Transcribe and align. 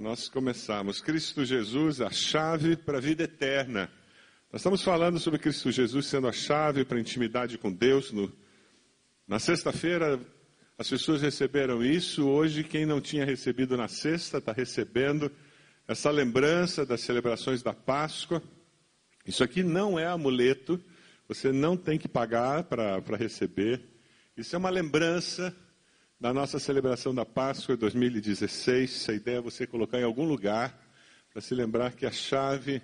nós 0.00 0.30
começarmos. 0.30 1.02
Cristo 1.02 1.44
Jesus, 1.44 2.00
a 2.00 2.10
chave 2.10 2.74
para 2.74 2.96
a 2.96 3.00
vida 3.00 3.24
eterna. 3.24 3.90
Nós 4.50 4.62
estamos 4.62 4.82
falando 4.82 5.18
sobre 5.18 5.38
Cristo 5.38 5.70
Jesus 5.70 6.06
sendo 6.06 6.26
a 6.26 6.32
chave 6.32 6.86
para 6.86 6.96
a 6.96 7.00
intimidade 7.00 7.58
com 7.58 7.70
Deus. 7.70 8.10
No, 8.10 8.32
na 9.28 9.38
sexta-feira, 9.38 10.18
as 10.78 10.88
pessoas 10.88 11.20
receberam 11.20 11.84
isso. 11.84 12.26
Hoje, 12.26 12.64
quem 12.64 12.86
não 12.86 12.98
tinha 12.98 13.26
recebido 13.26 13.76
na 13.76 13.88
sexta 13.88 14.38
está 14.38 14.52
recebendo 14.52 15.30
essa 15.86 16.10
lembrança 16.10 16.86
das 16.86 17.02
celebrações 17.02 17.62
da 17.62 17.74
Páscoa. 17.74 18.42
Isso 19.26 19.44
aqui 19.44 19.62
não 19.62 19.98
é 19.98 20.06
amuleto, 20.06 20.82
você 21.28 21.52
não 21.52 21.76
tem 21.76 21.98
que 21.98 22.08
pagar 22.08 22.64
para 22.64 23.16
receber. 23.18 23.82
Isso 24.34 24.56
é 24.56 24.58
uma 24.58 24.70
lembrança 24.70 25.54
da 26.20 26.34
nossa 26.34 26.58
celebração 26.58 27.14
da 27.14 27.24
Páscoa 27.24 27.74
2016. 27.78 29.08
A 29.08 29.14
ideia 29.14 29.38
é 29.38 29.40
você 29.40 29.66
colocar 29.66 29.98
em 29.98 30.04
algum 30.04 30.26
lugar 30.26 30.78
para 31.32 31.40
se 31.40 31.54
lembrar 31.54 31.94
que 31.94 32.04
a 32.04 32.12
chave 32.12 32.82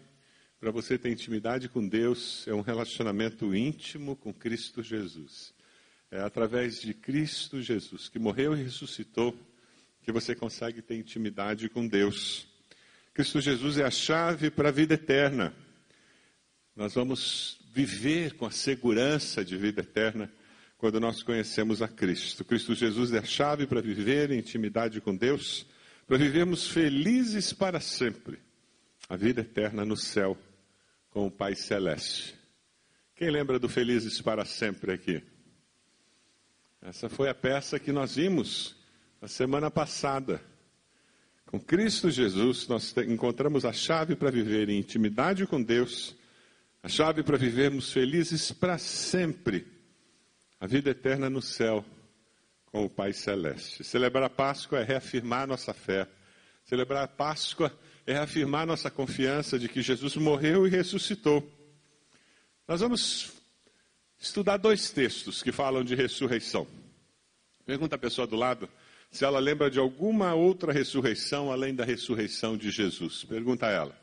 para 0.59 0.71
você 0.71 0.97
ter 0.97 1.11
intimidade 1.11 1.69
com 1.69 1.87
Deus 1.87 2.49
é 2.49 2.55
um 2.55 2.63
relacionamento 2.63 3.55
íntimo 3.55 4.17
com 4.17 4.33
Cristo 4.33 4.83
Jesus. 4.83 5.53
É 6.11 6.23
através 6.23 6.81
de 6.81 6.95
Cristo 6.95 7.61
Jesus, 7.61 8.09
que 8.09 8.19
morreu 8.19 8.57
e 8.57 8.63
ressuscitou, 8.63 9.39
que 10.01 10.11
você 10.11 10.35
consegue 10.35 10.81
ter 10.81 10.97
intimidade 10.97 11.69
com 11.69 11.87
Deus. 11.87 12.49
Cristo 13.13 13.39
Jesus 13.39 13.77
é 13.77 13.85
a 13.85 13.91
chave 13.91 14.51
para 14.51 14.71
a 14.71 14.73
vida 14.73 14.95
eterna. 14.95 15.55
Nós 16.75 16.95
vamos 16.95 17.61
viver 17.71 18.33
com 18.33 18.47
a 18.47 18.51
segurança 18.51 19.45
de 19.45 19.59
vida 19.59 19.83
eterna 19.83 20.33
quando 20.79 21.01
nós 21.01 21.23
conhecemos 21.23 21.81
a 21.81 21.89
Cristo. 21.89 22.45
Cristo 22.45 22.75
Jesus 22.75 23.13
é 23.13 23.19
a 23.19 23.25
chave 23.25 23.67
para 23.67 23.81
viver 23.81 24.31
em 24.31 24.39
intimidade 24.39 25.01
com 25.01 25.17
Deus, 25.17 25.67
para 26.07 26.19
vivermos 26.19 26.69
felizes 26.69 27.53
para 27.53 27.81
sempre, 27.81 28.39
a 29.09 29.17
vida 29.17 29.41
eterna 29.41 29.85
no 29.85 29.97
céu 29.97 30.37
com 31.11 31.27
o 31.27 31.31
Pai 31.31 31.55
Celeste. 31.55 32.35
Quem 33.15 33.31
lembra 33.31 33.59
do 33.59 33.69
Felizes 33.69 34.21
para 34.21 34.45
Sempre 34.45 34.93
aqui? 34.93 35.23
Essa 36.83 37.09
foi 37.09 37.31
a 37.31 37.35
peça 37.35 37.79
que 37.79 37.91
nós 37.91 38.17
vimos 38.17 38.77
na 39.21 39.27
semana 39.27 39.71
passada. 39.71 40.43
Com 41.47 41.59
Cristo 41.59 42.11
Jesus, 42.11 42.69
nós 42.69 42.95
encontramos 42.99 43.65
a 43.65 43.73
chave 43.73 44.15
para 44.15 44.31
viver 44.31 44.69
em 44.69 44.79
intimidade 44.79 45.47
com 45.47 45.63
Deus, 45.63 46.15
a 46.83 46.89
chave 46.89 47.23
para 47.23 47.39
vivermos 47.39 47.91
felizes 47.91 48.53
para 48.53 48.77
sempre 48.77 49.76
a 50.61 50.67
vida 50.67 50.91
eterna 50.91 51.29
no 51.29 51.43
céu 51.43 51.85
com 52.67 52.85
o 52.85 52.91
Pai 52.91 53.13
Celeste. 53.13 53.85
Celebrar 53.85 54.25
a 54.25 54.31
Páscoa 54.31 54.81
é 54.81 54.83
reafirmar 54.83 55.47
nossa 55.47 55.73
fé. 55.75 56.09
Celebrar 56.65 57.05
a 57.05 57.09
Páscoa 57.09 57.73
é 58.07 58.15
reafirmar 58.15 58.67
nossa 58.67 58.91
confiança 58.91 59.59
de 59.59 59.69
que 59.69 59.83
Jesus 59.83 60.17
morreu 60.17 60.67
e 60.67 60.71
ressuscitou. 60.71 61.47
Nós 62.67 62.81
vamos 62.81 63.33
estudar 64.19 64.57
dois 64.57 64.91
textos 64.91 65.43
que 65.43 65.53
falam 65.53 65.85
de 65.85 65.95
ressurreição. 65.95 66.67
Pergunta 67.65 67.97
a 67.97 67.99
pessoa 67.99 68.27
do 68.27 68.37
lado 68.37 68.69
se 69.11 69.25
ela 69.25 69.39
lembra 69.39 69.71
de 69.71 69.79
alguma 69.79 70.35
outra 70.35 70.73
ressurreição 70.73 71.53
além 71.53 71.75
da 71.75 71.85
ressurreição 71.85 72.57
de 72.57 72.71
Jesus. 72.71 73.25
Pergunta 73.25 73.67
a 73.67 73.71
ela. 73.71 73.99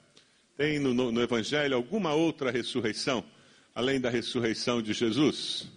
Tem 0.56 0.80
no, 0.80 0.94
no, 0.94 1.12
no 1.12 1.22
Evangelho 1.22 1.76
alguma 1.76 2.14
outra 2.14 2.52
ressurreição 2.52 3.24
além 3.76 4.00
da 4.00 4.09
ressurreição 4.09 4.81
de 4.81 4.94
Jesus? 4.94 5.68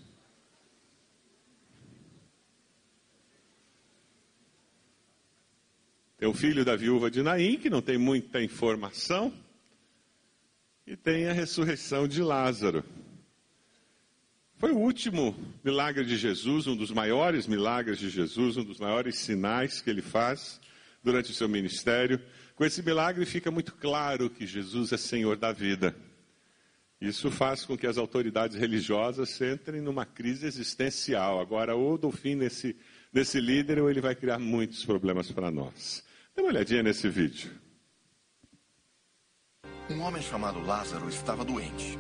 Tem 6.19 6.28
o 6.28 6.34
filho 6.34 6.64
da 6.64 6.75
viúva 6.75 7.11
de 7.11 7.22
Naim, 7.22 7.59
que 7.59 7.69
não 7.69 7.83
tem 7.83 7.98
muita 7.98 8.42
informação, 8.42 9.33
e 10.86 10.97
tem 10.97 11.27
a 11.28 11.33
ressurreição 11.33 12.08
de 12.08 12.23
Lázaro. 12.23 12.83
Foi 14.58 14.73
o 14.73 14.78
último 14.78 15.36
milagre 15.63 16.05
de 16.05 16.17
Jesus, 16.17 16.67
um 16.67 16.74
dos 16.74 16.91
maiores 16.91 17.46
milagres 17.46 17.98
de 17.98 18.08
Jesus, 18.08 18.57
um 18.57 18.64
dos 18.64 18.79
maiores 18.79 19.17
sinais 19.17 19.83
que 19.83 19.91
ele 19.91 20.01
faz 20.01 20.58
durante 21.05 21.30
o 21.30 21.35
seu 21.35 21.46
ministério. 21.48 22.18
Com 22.55 22.64
esse 22.64 22.83
milagre 22.83 23.27
fica 23.27 23.51
muito 23.51 23.74
claro 23.74 24.30
que 24.30 24.46
Jesus 24.46 24.92
é 24.92 24.96
Senhor 24.96 25.36
da 25.36 25.52
vida. 25.52 25.95
Isso 26.98 27.30
faz 27.30 27.67
com 27.67 27.77
que 27.77 27.86
as 27.86 27.98
autoridades 27.98 28.57
religiosas 28.57 29.39
entrem 29.42 29.83
numa 29.83 30.07
crise 30.07 30.46
existencial. 30.46 31.39
Agora, 31.39 31.74
ou 31.74 31.98
do 31.98 32.11
fim 32.11 32.35
nesse, 32.35 32.74
nesse 33.12 33.39
líder, 33.39 33.79
ou 33.80 33.91
ele 33.91 34.01
vai 34.01 34.14
criar 34.14 34.39
muitos 34.39 34.83
problemas 34.86 35.30
para 35.30 35.51
nós. 35.51 36.05
Dê 36.36 36.42
uma 36.42 36.51
olhadinha 36.51 36.83
nesse 36.83 37.08
vídeo. 37.08 37.51
Um 39.89 40.02
homem 40.02 40.20
chamado 40.20 40.61
Lázaro 40.61 41.08
estava 41.08 41.42
doente. 41.42 41.98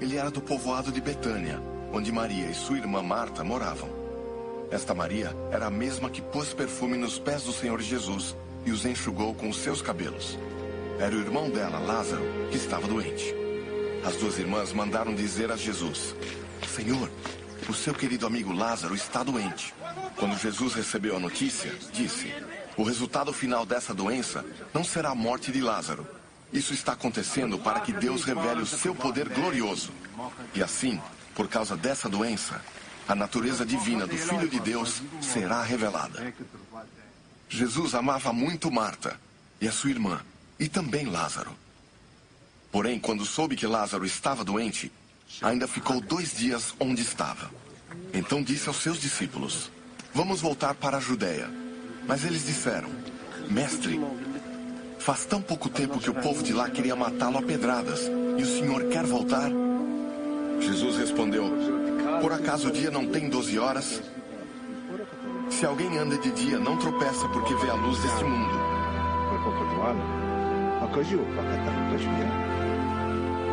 Ele 0.00 0.16
era 0.16 0.30
do 0.30 0.40
povoado 0.40 0.90
de 0.90 0.98
Betânia, 0.98 1.60
onde 1.92 2.10
Maria 2.10 2.46
e 2.46 2.54
sua 2.54 2.78
irmã 2.78 3.02
Marta 3.02 3.44
moravam. 3.44 3.90
Esta 4.70 4.94
Maria 4.94 5.36
era 5.52 5.66
a 5.66 5.70
mesma 5.70 6.08
que 6.08 6.22
pôs 6.22 6.54
perfume 6.54 6.96
nos 6.96 7.18
pés 7.18 7.42
do 7.42 7.52
Senhor 7.52 7.82
Jesus 7.82 8.34
e 8.64 8.70
os 8.70 8.86
enxugou 8.86 9.34
com 9.34 9.50
os 9.50 9.58
seus 9.58 9.82
cabelos. 9.82 10.38
Era 10.98 11.14
o 11.14 11.20
irmão 11.20 11.50
dela, 11.50 11.78
Lázaro, 11.80 12.24
que 12.50 12.56
estava 12.56 12.88
doente. 12.88 13.34
As 14.02 14.16
duas 14.16 14.38
irmãs 14.38 14.72
mandaram 14.72 15.14
dizer 15.14 15.52
a 15.52 15.56
Jesus: 15.56 16.14
Senhor, 16.66 17.10
o 17.68 17.74
seu 17.74 17.92
querido 17.92 18.26
amigo 18.26 18.54
Lázaro 18.54 18.94
está 18.94 19.22
doente. 19.22 19.74
Quando 20.16 20.38
Jesus 20.38 20.72
recebeu 20.72 21.16
a 21.16 21.20
notícia, 21.20 21.70
disse: 21.92 22.32
o 22.80 22.82
resultado 22.82 23.30
final 23.30 23.66
dessa 23.66 23.92
doença 23.92 24.42
não 24.72 24.82
será 24.82 25.10
a 25.10 25.14
morte 25.14 25.52
de 25.52 25.60
Lázaro. 25.60 26.06
Isso 26.50 26.72
está 26.72 26.92
acontecendo 26.92 27.58
para 27.58 27.80
que 27.80 27.92
Deus 27.92 28.24
revele 28.24 28.62
o 28.62 28.66
seu 28.66 28.94
poder 28.94 29.28
glorioso. 29.28 29.90
E 30.54 30.62
assim, 30.62 30.98
por 31.34 31.46
causa 31.46 31.76
dessa 31.76 32.08
doença, 32.08 32.64
a 33.06 33.14
natureza 33.14 33.66
divina 33.66 34.06
do 34.06 34.16
Filho 34.16 34.48
de 34.48 34.58
Deus 34.58 35.02
será 35.20 35.62
revelada. 35.62 36.32
Jesus 37.50 37.94
amava 37.94 38.32
muito 38.32 38.70
Marta 38.70 39.20
e 39.60 39.68
a 39.68 39.72
sua 39.72 39.90
irmã, 39.90 40.18
e 40.58 40.66
também 40.66 41.04
Lázaro. 41.04 41.54
Porém, 42.72 42.98
quando 42.98 43.26
soube 43.26 43.56
que 43.56 43.66
Lázaro 43.66 44.06
estava 44.06 44.42
doente, 44.42 44.90
ainda 45.42 45.68
ficou 45.68 46.00
dois 46.00 46.34
dias 46.34 46.74
onde 46.80 47.02
estava. 47.02 47.50
Então 48.14 48.42
disse 48.42 48.68
aos 48.68 48.78
seus 48.78 48.98
discípulos: 48.98 49.70
Vamos 50.14 50.40
voltar 50.40 50.74
para 50.74 50.96
a 50.96 51.00
Judéia. 51.00 51.69
Mas 52.06 52.24
eles 52.24 52.44
disseram: 52.44 52.88
Mestre, 53.48 54.00
faz 54.98 55.24
tão 55.24 55.40
pouco 55.40 55.68
tempo 55.68 55.98
que 55.98 56.10
o 56.10 56.14
povo 56.14 56.42
de 56.42 56.52
lá 56.52 56.68
queria 56.68 56.96
matá-lo 56.96 57.38
a 57.38 57.42
pedradas, 57.42 58.10
e 58.38 58.42
o 58.42 58.46
senhor 58.46 58.84
quer 58.84 59.04
voltar? 59.04 59.50
Jesus 60.60 60.96
respondeu: 60.98 61.44
Por 62.20 62.32
acaso 62.32 62.68
o 62.68 62.72
dia 62.72 62.90
não 62.90 63.06
tem 63.06 63.28
doze 63.28 63.58
horas? 63.58 64.02
Se 65.50 65.66
alguém 65.66 65.98
anda 65.98 66.16
de 66.16 66.30
dia, 66.30 66.58
não 66.58 66.76
tropeça 66.76 67.28
porque 67.28 67.54
vê 67.54 67.70
a 67.70 67.74
luz 67.74 67.98
deste 68.00 68.24
mundo. 68.24 68.54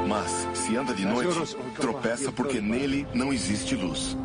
Mas, 0.08 0.48
se 0.54 0.76
anda 0.78 0.94
de 0.94 1.06
noite, 1.06 1.58
tropeça 1.76 2.32
porque 2.32 2.62
nele 2.62 3.06
não 3.14 3.34
existe 3.34 3.76
luz. 3.76 4.18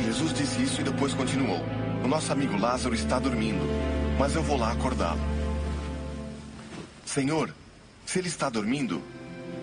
Jesus 0.00 0.32
disse 0.32 0.62
isso 0.62 0.80
e 0.80 0.84
depois 0.84 1.14
continuou: 1.14 1.60
O 2.04 2.08
nosso 2.08 2.32
amigo 2.32 2.56
Lázaro 2.56 2.94
está 2.94 3.18
dormindo, 3.18 3.64
mas 4.18 4.34
eu 4.34 4.42
vou 4.42 4.56
lá 4.56 4.72
acordá-lo. 4.72 5.20
Senhor, 7.04 7.52
se 8.06 8.18
ele 8.18 8.28
está 8.28 8.48
dormindo, 8.48 9.02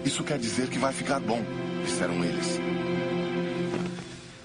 isso 0.04 0.24
quer 0.24 0.38
dizer 0.38 0.68
que 0.68 0.80
vai 0.80 0.92
ficar 0.92 1.20
bom, 1.20 1.42
disseram 1.84 2.24
eles. 2.24 2.60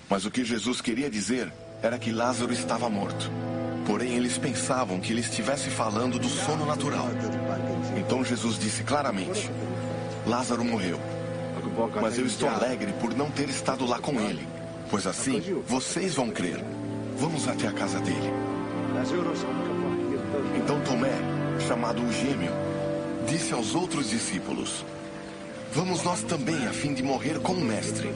Mas 0.08 0.24
o 0.24 0.30
que 0.30 0.44
Jesus 0.44 0.80
queria 0.80 1.10
dizer 1.10 1.52
era 1.82 1.98
que 1.98 2.12
Lázaro 2.12 2.52
estava 2.52 2.88
morto. 2.88 3.30
Porém, 3.86 4.14
eles 4.14 4.38
pensavam 4.38 5.00
que 5.00 5.12
ele 5.12 5.20
estivesse 5.20 5.70
falando 5.70 6.18
do 6.18 6.28
sono 6.28 6.66
natural. 6.66 7.08
Então 7.96 8.24
Jesus 8.24 8.58
disse 8.58 8.84
claramente: 8.84 9.50
Lázaro 10.26 10.64
morreu. 10.64 11.00
Mas 12.00 12.18
eu 12.18 12.26
estou 12.26 12.48
alegre 12.48 12.92
por 13.00 13.14
não 13.14 13.30
ter 13.30 13.48
estado 13.48 13.86
lá 13.86 13.98
com 13.98 14.20
ele 14.20 14.59
pois 14.90 15.06
assim 15.06 15.62
vocês 15.66 16.14
vão 16.14 16.30
crer. 16.30 16.62
Vamos 17.16 17.46
até 17.46 17.68
a 17.68 17.72
casa 17.72 18.00
dele. 18.00 18.32
Então 20.56 20.80
Tomé, 20.80 21.12
chamado 21.66 22.02
o 22.02 22.12
gêmeo, 22.12 22.52
disse 23.26 23.52
aos 23.52 23.74
outros 23.74 24.10
discípulos: 24.10 24.84
Vamos 25.72 26.02
nós 26.02 26.22
também, 26.22 26.66
a 26.66 26.72
fim 26.72 26.92
de 26.94 27.02
morrer 27.02 27.38
com 27.40 27.52
o 27.52 27.60
Mestre. 27.60 28.10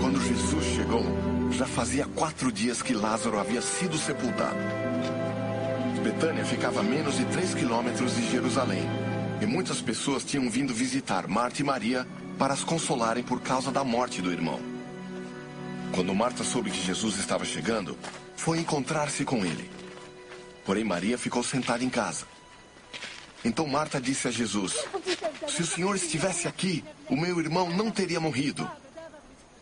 Quando 0.00 0.20
Jesus 0.20 0.64
chegou, 0.76 1.04
já 1.50 1.66
fazia 1.66 2.06
quatro 2.14 2.52
dias 2.52 2.82
que 2.82 2.94
Lázaro 2.94 3.38
havia 3.38 3.62
sido 3.62 3.96
sepultado. 3.96 4.56
Betânia 6.14 6.44
ficava 6.44 6.78
a 6.78 6.82
menos 6.82 7.16
de 7.16 7.24
3 7.24 7.54
quilômetros 7.54 8.14
de 8.14 8.30
Jerusalém. 8.30 8.88
E 9.42 9.46
muitas 9.46 9.80
pessoas 9.80 10.24
tinham 10.24 10.48
vindo 10.48 10.72
visitar 10.72 11.26
Marta 11.26 11.60
e 11.60 11.64
Maria 11.64 12.06
para 12.38 12.54
as 12.54 12.62
consolarem 12.62 13.24
por 13.24 13.40
causa 13.40 13.72
da 13.72 13.82
morte 13.82 14.22
do 14.22 14.30
irmão. 14.30 14.60
Quando 15.92 16.14
Marta 16.14 16.44
soube 16.44 16.70
que 16.70 16.80
Jesus 16.80 17.18
estava 17.18 17.44
chegando, 17.44 17.98
foi 18.36 18.60
encontrar-se 18.60 19.24
com 19.24 19.44
ele. 19.44 19.68
Porém, 20.64 20.84
Maria 20.84 21.18
ficou 21.18 21.42
sentada 21.42 21.82
em 21.82 21.90
casa. 21.90 22.26
Então 23.44 23.66
Marta 23.66 24.00
disse 24.00 24.28
a 24.28 24.30
Jesus: 24.30 24.84
Se 25.48 25.62
o 25.62 25.66
Senhor 25.66 25.96
estivesse 25.96 26.46
aqui, 26.46 26.84
o 27.10 27.16
meu 27.16 27.40
irmão 27.40 27.68
não 27.70 27.90
teria 27.90 28.20
morrido. 28.20 28.70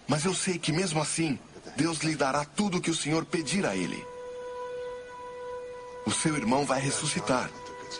Mas 0.06 0.26
eu 0.26 0.34
sei 0.34 0.58
que 0.58 0.70
mesmo 0.70 1.00
assim, 1.00 1.38
Deus 1.78 2.00
lhe 2.00 2.14
dará 2.14 2.44
tudo 2.44 2.76
o 2.76 2.80
que 2.80 2.90
o 2.90 2.94
Senhor 2.94 3.24
pedir 3.24 3.64
a 3.64 3.74
ele. 3.74 4.12
O 6.12 6.14
seu 6.14 6.36
irmão 6.36 6.66
vai 6.66 6.78
ressuscitar, 6.78 7.50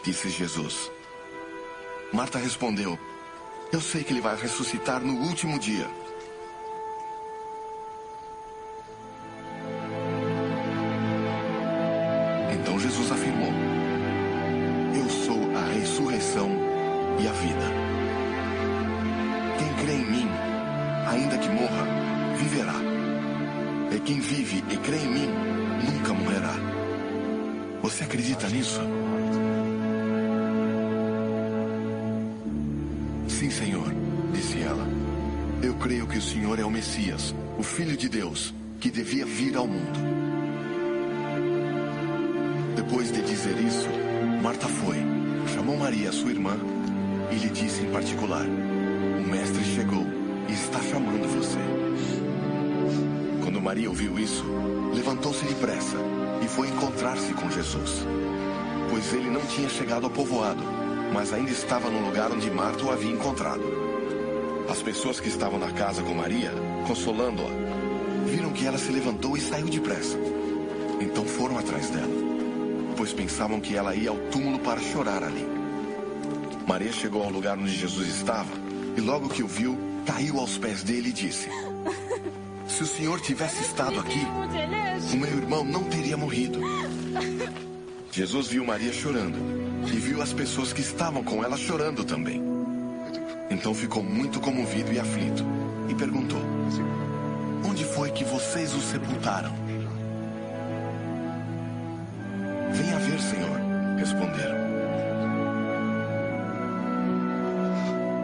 disse 0.03 0.29
Jesus. 0.29 0.93
Marta 2.13 2.39
respondeu: 2.39 2.99
Eu 3.73 3.81
sei 3.81 4.05
que 4.05 4.13
ele 4.13 4.21
vai 4.21 4.37
ressuscitar 4.37 5.01
no 5.01 5.15
último 5.27 5.59
dia. 5.59 5.89
Messias, 37.03 37.35
o 37.59 37.63
Filho 37.65 37.97
de 37.97 38.09
Deus, 38.09 38.55
que 38.79 38.89
devia 38.89 39.27
vir 39.27 39.57
ao 39.57 39.67
mundo. 39.67 39.99
Depois 42.77 43.11
de 43.11 43.21
dizer 43.23 43.59
isso, 43.59 43.89
Marta 44.41 44.69
foi, 44.69 44.99
chamou 45.53 45.77
Maria, 45.77 46.13
sua 46.13 46.31
irmã, 46.31 46.57
e 47.33 47.35
lhe 47.35 47.49
disse 47.49 47.83
em 47.83 47.91
particular: 47.91 48.47
O 48.47 49.29
Mestre 49.29 49.65
chegou 49.65 50.07
e 50.49 50.53
está 50.53 50.79
chamando 50.81 51.27
você. 51.29 51.59
Quando 53.43 53.61
Maria 53.61 53.89
ouviu 53.89 54.17
isso, 54.17 54.45
levantou-se 54.95 55.45
depressa 55.45 55.97
e 56.45 56.47
foi 56.47 56.69
encontrar-se 56.69 57.33
com 57.35 57.51
Jesus. 57.51 58.07
Pois 58.91 59.13
ele 59.13 59.29
não 59.29 59.45
tinha 59.47 59.69
chegado 59.69 60.05
ao 60.05 60.11
povoado, 60.11 60.63
mas 61.13 61.33
ainda 61.33 61.51
estava 61.51 61.91
no 61.91 62.07
lugar 62.07 62.31
onde 62.31 62.49
Marta 62.51 62.85
o 62.85 62.93
havia 62.93 63.11
encontrado. 63.11 63.65
As 64.71 64.81
pessoas 64.81 65.19
que 65.19 65.29
estavam 65.29 65.59
na 65.59 65.73
casa 65.73 66.03
com 66.03 66.15
Maria, 66.15 66.53
consolando-a, 66.87 68.29
viram 68.29 68.53
que 68.53 68.67
ela 68.67 68.79
se 68.79 68.91
levantou 68.91 69.37
e 69.37 69.41
saiu 69.41 69.67
depressa. 69.67 70.17
Então 71.01 71.25
foram 71.25 71.59
atrás 71.59 71.91
dela, 71.91 72.13
pois 72.97 73.13
pensavam 73.13 73.61
que 73.61 73.77
ela 73.77 73.95
ia 73.95 74.11
ao 74.11 74.17
túmulo 74.31 74.59
para 74.59 74.81
chorar 74.81 75.23
ali. 75.23 75.47
Maria 76.67 76.93
chegou 76.93 77.23
ao 77.23 77.31
lugar 77.31 77.59
onde 77.59 77.75
Jesus 77.75 78.09
estava 78.09 78.51
e, 78.97 79.01
logo 79.01 79.29
que 79.29 79.43
o 79.43 79.49
viu, 79.49 79.77
caiu 80.07 80.39
aos 80.39 80.59
pés 80.59 80.83
dele 80.83 81.09
e 81.09 81.13
disse: 81.13 81.49
Se 82.69 82.83
o 82.83 82.87
Senhor 82.87 83.21
tivesse 83.21 83.63
estado 83.63 83.99
aqui, 83.99 84.25
o 85.13 85.17
meu 85.17 85.37
irmão 85.37 85.65
não 85.65 85.85
teria 85.85 86.17
morrido. 86.17 86.61
Jesus 88.11 88.49
viu 88.49 88.65
Maria 88.65 88.93
chorando 88.93 89.39
e 89.87 89.97
viu 89.97 90.23
as 90.23 90.33
pessoas 90.33 90.73
que 90.73 90.81
estavam 90.81 91.25
com 91.25 91.43
ela 91.43 91.57
chorando 91.57 92.05
também. 92.05 92.43
Então 93.51 93.75
ficou 93.75 94.03
muito 94.03 94.41
comovido 94.41 94.93
e 94.93 94.99
aflito 94.99 95.45
e 95.89 95.95
perguntou: 95.95 96.41
que 98.15 98.25
vocês 98.25 98.75
o 98.75 98.81
sepultaram? 98.81 99.53
Venha 102.73 102.99
ver, 102.99 103.21
Senhor, 103.21 103.59
responderam. 103.99 104.57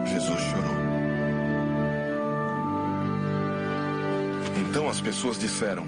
Jesus 0.05 0.39
chorou. 0.39 0.79
Então 4.69 4.89
as 4.89 5.01
pessoas 5.01 5.37
disseram: 5.39 5.85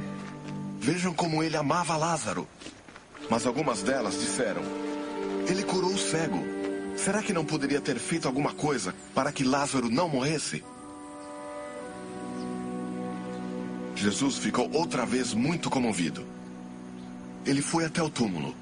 Vejam 0.79 1.13
como 1.13 1.43
ele 1.43 1.57
amava 1.57 1.97
Lázaro. 1.97 2.47
Mas 3.29 3.45
algumas 3.45 3.81
delas 3.81 4.19
disseram: 4.19 4.61
Ele 5.47 5.63
curou 5.63 5.91
o 5.91 5.97
cego. 5.97 6.43
Será 6.95 7.23
que 7.23 7.33
não 7.33 7.45
poderia 7.45 7.81
ter 7.81 7.97
feito 7.97 8.27
alguma 8.27 8.53
coisa 8.53 8.93
para 9.15 9.31
que 9.31 9.43
Lázaro 9.43 9.89
não 9.89 10.09
morresse? 10.09 10.63
Jesus 14.01 14.39
ficou 14.39 14.67
outra 14.73 15.05
vez 15.05 15.31
muito 15.31 15.69
comovido. 15.69 16.25
Ele 17.45 17.61
foi 17.61 17.85
até 17.85 18.01
o 18.01 18.09
túmulo, 18.09 18.55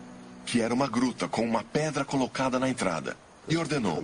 que 0.45 0.59
era 0.59 0.74
uma 0.74 0.86
gruta 0.86 1.30
com 1.30 1.45
uma 1.45 1.63
pedra 1.63 2.03
colocada 2.03 2.59
na 2.59 2.69
entrada, 2.69 3.15
e 3.47 3.56
ordenou: 3.56 4.03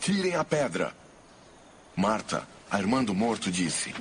Tirem 0.00 0.34
a 0.34 0.42
pedra. 0.42 0.94
Marta, 1.94 2.48
a 2.70 2.78
irmã 2.78 3.04
do 3.04 3.14
morto, 3.14 3.50
disse: 3.50 3.94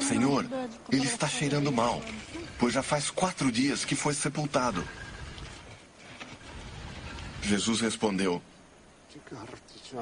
Senhor, 0.00 0.46
ele 0.92 1.06
está 1.06 1.26
cheirando 1.26 1.72
mal, 1.72 2.00
pois 2.56 2.72
já 2.72 2.82
faz 2.82 3.10
quatro 3.10 3.50
dias 3.50 3.84
que 3.84 3.96
foi 3.96 4.14
sepultado. 4.14 4.84
Jesus 7.42 7.80
respondeu: 7.80 8.40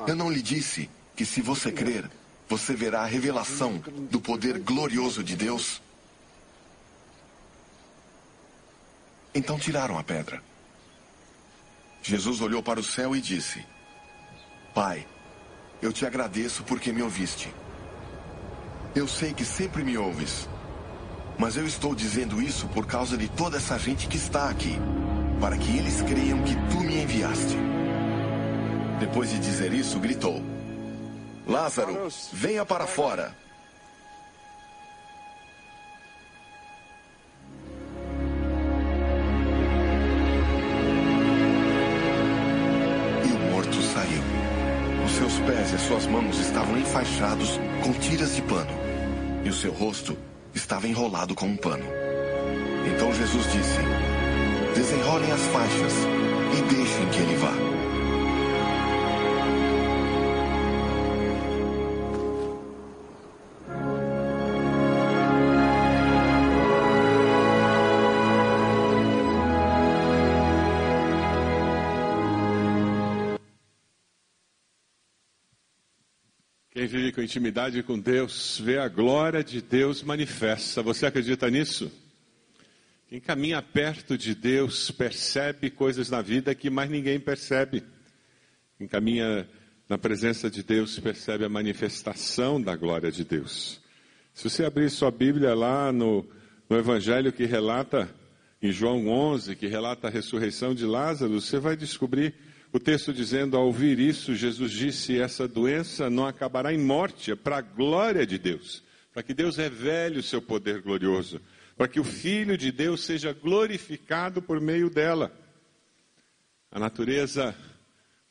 Eu 0.06 0.14
não 0.14 0.30
lhe 0.30 0.42
disse 0.42 0.90
que 1.16 1.24
se 1.24 1.40
você 1.40 1.72
crer, 1.72 2.10
você 2.52 2.74
verá 2.74 3.00
a 3.00 3.06
revelação 3.06 3.82
do 4.10 4.20
poder 4.20 4.58
glorioso 4.58 5.24
de 5.24 5.34
Deus? 5.34 5.80
Então 9.34 9.58
tiraram 9.58 9.98
a 9.98 10.04
pedra. 10.04 10.42
Jesus 12.02 12.42
olhou 12.42 12.62
para 12.62 12.78
o 12.78 12.84
céu 12.84 13.16
e 13.16 13.22
disse: 13.22 13.64
Pai, 14.74 15.06
eu 15.80 15.94
te 15.94 16.04
agradeço 16.04 16.62
porque 16.64 16.92
me 16.92 17.00
ouviste. 17.00 17.50
Eu 18.94 19.08
sei 19.08 19.32
que 19.32 19.46
sempre 19.46 19.82
me 19.82 19.96
ouves. 19.96 20.46
Mas 21.38 21.56
eu 21.56 21.66
estou 21.66 21.94
dizendo 21.94 22.42
isso 22.42 22.68
por 22.68 22.86
causa 22.86 23.16
de 23.16 23.28
toda 23.28 23.56
essa 23.56 23.78
gente 23.78 24.06
que 24.06 24.18
está 24.18 24.50
aqui, 24.50 24.76
para 25.40 25.56
que 25.56 25.78
eles 25.78 26.02
creiam 26.02 26.42
que 26.42 26.54
tu 26.70 26.80
me 26.80 27.02
enviaste. 27.02 27.56
Depois 29.00 29.30
de 29.30 29.38
dizer 29.38 29.72
isso, 29.72 29.98
gritou: 29.98 30.51
Lázaro, 31.46 32.08
venha 32.32 32.64
para 32.64 32.86
fora. 32.86 33.34
E 43.24 43.32
o 43.32 43.38
morto 43.50 43.82
saiu. 43.82 44.22
Os 45.04 45.12
seus 45.12 45.38
pés 45.40 45.72
e 45.72 45.78
suas 45.78 46.06
mãos 46.06 46.38
estavam 46.38 46.78
enfaixados 46.78 47.58
com 47.82 47.92
tiras 47.94 48.36
de 48.36 48.42
pano, 48.42 48.70
e 49.44 49.48
o 49.48 49.52
seu 49.54 49.72
rosto 49.72 50.16
estava 50.54 50.86
enrolado 50.86 51.34
com 51.34 51.46
um 51.46 51.56
pano. 51.56 51.84
Então 52.86 53.12
Jesus 53.12 53.52
disse: 53.52 53.78
Desenrolem 54.74 55.32
as 55.32 55.42
faixas 55.46 55.94
e 56.56 56.74
deixem 56.74 57.08
que 57.10 57.18
ele 57.18 57.36
vá. 57.36 57.81
Quem 76.82 76.88
vive 76.88 77.12
com 77.12 77.22
intimidade 77.22 77.80
com 77.84 77.96
Deus, 77.96 78.58
vê 78.58 78.76
a 78.76 78.88
glória 78.88 79.44
de 79.44 79.62
Deus 79.62 80.02
manifesta. 80.02 80.82
Você 80.82 81.06
acredita 81.06 81.48
nisso? 81.48 81.92
Quem 83.08 83.20
caminha 83.20 83.62
perto 83.62 84.18
de 84.18 84.34
Deus 84.34 84.90
percebe 84.90 85.70
coisas 85.70 86.10
na 86.10 86.20
vida 86.20 86.52
que 86.56 86.68
mais 86.68 86.90
ninguém 86.90 87.20
percebe. 87.20 87.84
Quem 88.76 88.88
caminha 88.88 89.48
na 89.88 89.96
presença 89.96 90.50
de 90.50 90.60
Deus 90.64 90.98
percebe 90.98 91.44
a 91.44 91.48
manifestação 91.48 92.60
da 92.60 92.74
glória 92.74 93.12
de 93.12 93.24
Deus. 93.24 93.80
Se 94.34 94.50
você 94.50 94.64
abrir 94.64 94.90
sua 94.90 95.12
Bíblia 95.12 95.54
lá 95.54 95.92
no, 95.92 96.28
no 96.68 96.76
Evangelho 96.76 97.32
que 97.32 97.44
relata, 97.44 98.12
em 98.60 98.72
João 98.72 99.06
11, 99.06 99.54
que 99.54 99.68
relata 99.68 100.08
a 100.08 100.10
ressurreição 100.10 100.74
de 100.74 100.84
Lázaro, 100.84 101.40
você 101.40 101.60
vai 101.60 101.76
descobrir 101.76 102.34
o 102.72 102.80
texto 102.80 103.12
dizendo: 103.12 103.56
ao 103.56 103.66
ouvir 103.66 103.98
isso, 103.98 104.34
Jesus 104.34 104.72
disse: 104.72 105.20
essa 105.20 105.46
doença 105.46 106.08
não 106.08 106.26
acabará 106.26 106.72
em 106.72 106.78
morte, 106.78 107.30
é 107.30 107.36
para 107.36 107.58
a 107.58 107.60
glória 107.60 108.26
de 108.26 108.38
Deus, 108.38 108.82
para 109.12 109.22
que 109.22 109.34
Deus 109.34 109.56
revele 109.56 110.18
o 110.18 110.22
seu 110.22 110.40
poder 110.40 110.80
glorioso, 110.80 111.40
para 111.76 111.86
que 111.86 112.00
o 112.00 112.04
Filho 112.04 112.56
de 112.56 112.72
Deus 112.72 113.04
seja 113.04 113.32
glorificado 113.32 114.40
por 114.40 114.60
meio 114.60 114.88
dela. 114.88 115.30
A 116.70 116.78
natureza 116.78 117.54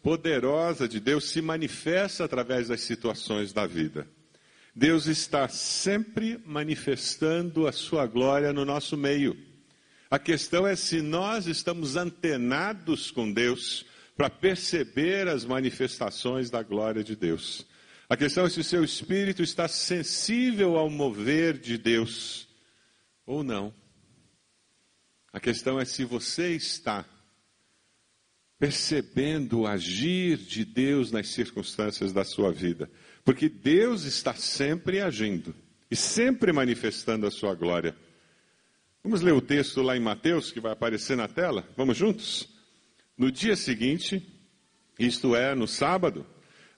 poderosa 0.01 0.87
de 0.87 0.99
Deus 0.99 1.25
se 1.25 1.41
manifesta 1.41 2.25
através 2.25 2.69
das 2.69 2.81
situações 2.81 3.53
da 3.53 3.67
vida. 3.67 4.07
Deus 4.73 5.05
está 5.05 5.47
sempre 5.47 6.41
manifestando 6.45 7.67
a 7.67 7.71
sua 7.71 8.07
glória 8.07 8.51
no 8.51 8.65
nosso 8.65 8.97
meio. 8.97 9.37
A 10.09 10.17
questão 10.17 10.65
é 10.65 10.75
se 10.75 11.01
nós 11.01 11.45
estamos 11.45 11.95
antenados 11.95 13.11
com 13.11 13.31
Deus 13.31 13.85
para 14.21 14.29
perceber 14.29 15.27
as 15.27 15.43
manifestações 15.43 16.51
da 16.51 16.61
glória 16.61 17.03
de 17.03 17.15
Deus. 17.15 17.65
A 18.07 18.15
questão 18.15 18.45
é 18.45 18.49
se 18.51 18.59
o 18.59 18.63
seu 18.63 18.83
espírito 18.83 19.41
está 19.41 19.67
sensível 19.67 20.77
ao 20.77 20.91
mover 20.91 21.57
de 21.57 21.75
Deus 21.75 22.47
ou 23.25 23.43
não. 23.43 23.73
A 25.33 25.39
questão 25.39 25.79
é 25.79 25.85
se 25.85 26.05
você 26.05 26.55
está 26.55 27.03
percebendo 28.59 29.61
o 29.61 29.67
agir 29.67 30.37
de 30.37 30.63
Deus 30.65 31.11
nas 31.11 31.29
circunstâncias 31.29 32.13
da 32.13 32.23
sua 32.23 32.51
vida. 32.51 32.91
Porque 33.25 33.49
Deus 33.49 34.03
está 34.03 34.35
sempre 34.35 35.01
agindo 35.01 35.55
e 35.89 35.95
sempre 35.95 36.53
manifestando 36.53 37.25
a 37.25 37.31
sua 37.31 37.55
glória. 37.55 37.95
Vamos 39.03 39.23
ler 39.23 39.33
o 39.33 39.41
texto 39.41 39.81
lá 39.81 39.97
em 39.97 39.99
Mateus, 39.99 40.51
que 40.51 40.59
vai 40.59 40.73
aparecer 40.73 41.17
na 41.17 41.27
tela? 41.27 41.67
Vamos 41.75 41.97
juntos? 41.97 42.50
No 43.17 43.31
dia 43.31 43.55
seguinte, 43.55 44.25
isto 44.97 45.35
é, 45.35 45.53
no 45.55 45.67
sábado, 45.67 46.25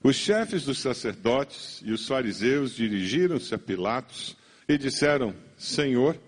os 0.04 0.16
chefes 0.16 0.66
dos 0.66 0.80
sacerdotes 0.80 1.82
e 1.86 1.92
os 1.92 2.08
fariseus 2.08 2.75
dirigiram-se 2.75 3.56
a 3.56 3.58
Pilatos 3.58 4.36
e 4.68 4.78
disseram: 4.78 5.34
Senhor, 5.58 6.20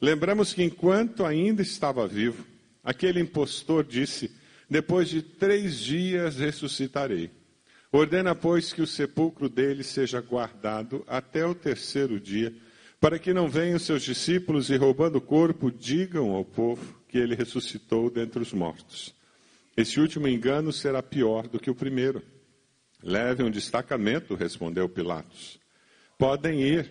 lembramos 0.00 0.52
que 0.52 0.62
enquanto 0.62 1.24
ainda 1.24 1.62
estava 1.62 2.06
vivo, 2.06 2.44
aquele 2.82 3.20
impostor 3.20 3.84
disse: 3.84 4.30
Depois 4.68 5.08
de 5.08 5.22
três 5.22 5.78
dias 5.78 6.36
ressuscitarei. 6.36 7.30
Ordena, 7.90 8.34
pois, 8.34 8.72
que 8.72 8.82
o 8.82 8.86
sepulcro 8.86 9.48
dele 9.48 9.84
seja 9.84 10.20
guardado 10.20 11.04
até 11.06 11.46
o 11.46 11.54
terceiro 11.54 12.18
dia, 12.18 12.52
para 13.00 13.18
que 13.18 13.32
não 13.32 13.48
venham 13.48 13.78
seus 13.78 14.02
discípulos 14.02 14.68
e, 14.68 14.76
roubando 14.76 15.16
o 15.16 15.20
corpo, 15.20 15.70
digam 15.70 16.32
ao 16.32 16.44
povo 16.44 17.00
que 17.08 17.16
ele 17.16 17.36
ressuscitou 17.36 18.10
dentre 18.10 18.42
os 18.42 18.52
mortos. 18.52 19.14
Esse 19.76 19.98
último 20.00 20.28
engano 20.28 20.72
será 20.72 21.02
pior 21.02 21.48
do 21.48 21.58
que 21.58 21.70
o 21.70 21.74
primeiro. 21.74 22.22
Leve 23.02 23.42
um 23.42 23.50
destacamento, 23.50 24.34
respondeu 24.34 24.88
Pilatos. 24.88 25.58
Podem 26.16 26.62
ir 26.62 26.90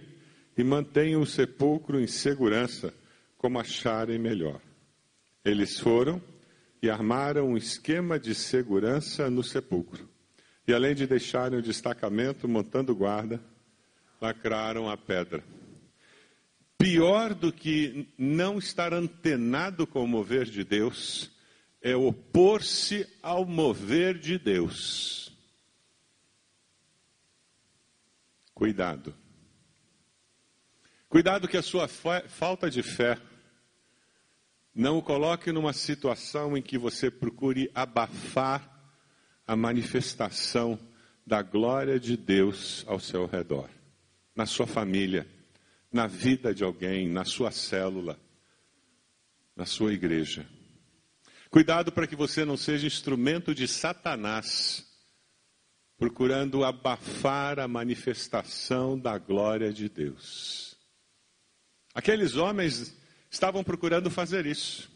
e 0.58 0.63
mantenham 0.63 1.22
o 1.22 1.25
sepulcro 1.25 2.00
em 2.00 2.08
segurança, 2.08 2.94
como 3.38 3.60
acharem 3.60 4.20
melhor. 4.20 4.62
Eles 5.44 5.80
foram 5.80 6.22
e 6.82 6.90
armaram 6.90 7.50
um 7.50 7.58
esquema 7.58 8.20
de 8.20 8.36
segurança 8.36 9.30
no 9.30 9.44
sepulcro. 9.44 10.10
E 10.68 10.74
além 10.74 10.94
de 10.94 11.08
deixarem 11.08 11.60
o 11.60 11.63
destacamento 11.63 12.48
montando 12.48 12.96
guarda, 12.96 13.42
lacraram 14.22 14.90
a 14.90 14.98
pedra. 14.98 15.44
Pior 16.78 17.34
do 17.34 17.52
que 17.52 18.08
não 18.18 18.58
estar 18.58 18.94
antenado 18.94 19.88
com 19.88 20.04
o 20.04 20.08
mover 20.08 20.46
de 20.46 20.63
Deus 20.63 21.33
é 21.84 21.94
opor-se 21.98 23.06
ao 23.22 23.46
mover 23.46 24.18
de 24.18 24.40
Deus. 24.40 25.36
Cuidado. 28.54 29.13
Cuidado 31.10 31.48
que 31.48 31.58
a 31.58 31.62
sua 31.62 31.90
falta 31.90 32.72
de 32.72 32.82
fé 32.82 33.20
não 34.74 34.98
o 34.98 35.04
coloque 35.04 35.52
numa 35.52 35.74
situação 35.74 36.56
em 36.56 36.62
que 36.62 36.78
você 36.78 37.12
procure 37.12 37.70
abafar 37.75 38.72
a 39.46 39.56
manifestação 39.56 40.80
da 41.28 41.42
glória 41.42 42.00
de 42.00 42.16
Deus 42.16 42.86
ao 42.88 43.00
seu 43.00 43.25
redor, 43.28 43.70
na 44.34 44.46
sua 44.46 44.66
família, 44.66 45.28
na 45.92 46.08
vida 46.08 46.56
de 46.56 46.63
alguém, 46.63 47.10
na 47.10 47.25
sua 47.25 47.52
célula, 47.52 48.18
na 49.56 49.66
sua 49.66 49.94
igreja. 49.94 50.48
Cuidado 51.53 51.91
para 51.91 52.07
que 52.07 52.15
você 52.15 52.43
não 52.43 52.57
seja 52.57 52.88
instrumento 52.88 53.53
de 53.53 53.67
Satanás 53.67 54.83
procurando 56.00 56.65
abafar 56.65 57.60
a 57.60 57.67
manifestação 57.67 58.98
da 58.98 59.19
glória 59.19 59.72
de 59.72 59.88
Deus. 59.88 60.75
Aqueles 61.93 62.38
homens 62.38 62.98
estavam 63.29 63.63
procurando 63.63 64.10
fazer 64.10 64.48
isso. 64.48 64.89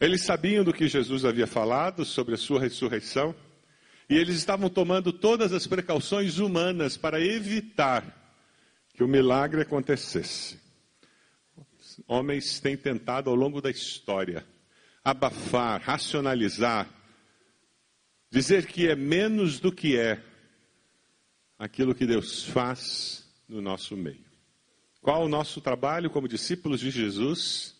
Eles 0.00 0.22
sabiam 0.22 0.64
do 0.64 0.72
que 0.72 0.88
Jesus 0.88 1.26
havia 1.26 1.46
falado 1.46 2.06
sobre 2.06 2.36
a 2.36 2.38
sua 2.38 2.58
ressurreição 2.58 3.34
e 4.08 4.16
eles 4.16 4.36
estavam 4.36 4.70
tomando 4.70 5.12
todas 5.12 5.52
as 5.52 5.66
precauções 5.66 6.38
humanas 6.38 6.96
para 6.96 7.20
evitar 7.20 8.02
que 8.94 9.04
o 9.04 9.08
milagre 9.08 9.60
acontecesse. 9.60 10.58
Homens 12.08 12.60
têm 12.60 12.78
tentado 12.78 13.28
ao 13.28 13.36
longo 13.36 13.60
da 13.60 13.68
história 13.68 14.53
abafar, 15.04 15.80
racionalizar 15.80 16.88
Dizer 18.34 18.66
que 18.66 18.88
é 18.88 18.96
menos 18.96 19.60
do 19.60 19.70
que 19.70 19.96
é 19.96 20.20
aquilo 21.56 21.94
que 21.94 22.04
Deus 22.04 22.42
faz 22.42 23.24
no 23.48 23.62
nosso 23.62 23.96
meio. 23.96 24.24
Qual 25.00 25.24
o 25.24 25.28
nosso 25.28 25.60
trabalho 25.60 26.10
como 26.10 26.26
discípulos 26.26 26.80
de 26.80 26.90
Jesus? 26.90 27.76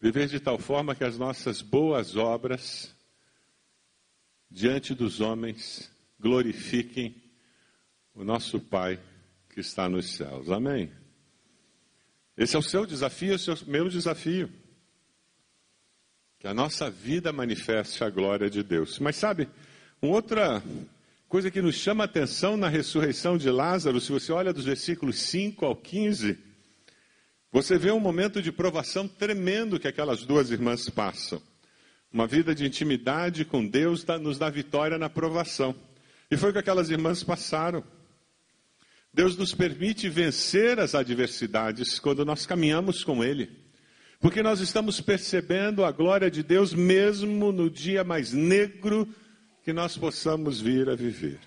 Viver 0.00 0.26
de 0.26 0.40
tal 0.40 0.58
forma 0.58 0.96
que 0.96 1.04
as 1.04 1.16
nossas 1.18 1.62
boas 1.62 2.16
obras 2.16 2.92
diante 4.50 4.92
dos 4.92 5.20
homens 5.20 5.88
glorifiquem 6.18 7.14
o 8.12 8.24
nosso 8.24 8.58
Pai 8.58 9.00
que 9.50 9.60
está 9.60 9.88
nos 9.88 10.06
céus. 10.06 10.50
Amém? 10.50 10.90
Esse 12.36 12.56
é 12.56 12.58
o 12.58 12.62
seu 12.62 12.84
desafio, 12.84 13.34
é 13.34 13.36
o 13.36 13.70
meu 13.70 13.88
desafio. 13.88 14.52
Que 16.42 16.48
a 16.48 16.52
nossa 16.52 16.90
vida 16.90 17.32
manifeste 17.32 18.02
a 18.02 18.10
glória 18.10 18.50
de 18.50 18.64
Deus. 18.64 18.98
Mas 18.98 19.14
sabe, 19.14 19.48
uma 20.02 20.12
outra 20.12 20.60
coisa 21.28 21.52
que 21.52 21.62
nos 21.62 21.76
chama 21.76 22.02
a 22.02 22.06
atenção 22.06 22.56
na 22.56 22.68
ressurreição 22.68 23.38
de 23.38 23.48
Lázaro, 23.48 24.00
se 24.00 24.10
você 24.10 24.32
olha 24.32 24.52
dos 24.52 24.64
versículos 24.64 25.20
5 25.20 25.64
ao 25.64 25.76
15, 25.76 26.36
você 27.52 27.78
vê 27.78 27.92
um 27.92 28.00
momento 28.00 28.42
de 28.42 28.50
provação 28.50 29.06
tremendo 29.06 29.78
que 29.78 29.86
aquelas 29.86 30.24
duas 30.24 30.50
irmãs 30.50 30.90
passam. 30.90 31.40
Uma 32.12 32.26
vida 32.26 32.52
de 32.52 32.66
intimidade 32.66 33.44
com 33.44 33.64
Deus 33.64 34.04
nos 34.20 34.36
dá 34.36 34.50
vitória 34.50 34.98
na 34.98 35.08
provação. 35.08 35.72
E 36.28 36.36
foi 36.36 36.50
o 36.50 36.52
que 36.52 36.58
aquelas 36.58 36.90
irmãs 36.90 37.22
passaram. 37.22 37.84
Deus 39.14 39.36
nos 39.36 39.54
permite 39.54 40.08
vencer 40.08 40.80
as 40.80 40.96
adversidades 40.96 42.00
quando 42.00 42.24
nós 42.24 42.44
caminhamos 42.44 43.04
com 43.04 43.22
Ele. 43.22 43.61
Porque 44.22 44.40
nós 44.40 44.60
estamos 44.60 45.00
percebendo 45.00 45.84
a 45.84 45.90
glória 45.90 46.30
de 46.30 46.44
Deus 46.44 46.72
mesmo 46.72 47.50
no 47.50 47.68
dia 47.68 48.04
mais 48.04 48.32
negro 48.32 49.12
que 49.64 49.72
nós 49.72 49.98
possamos 49.98 50.60
vir 50.60 50.88
a 50.88 50.94
viver. 50.94 51.40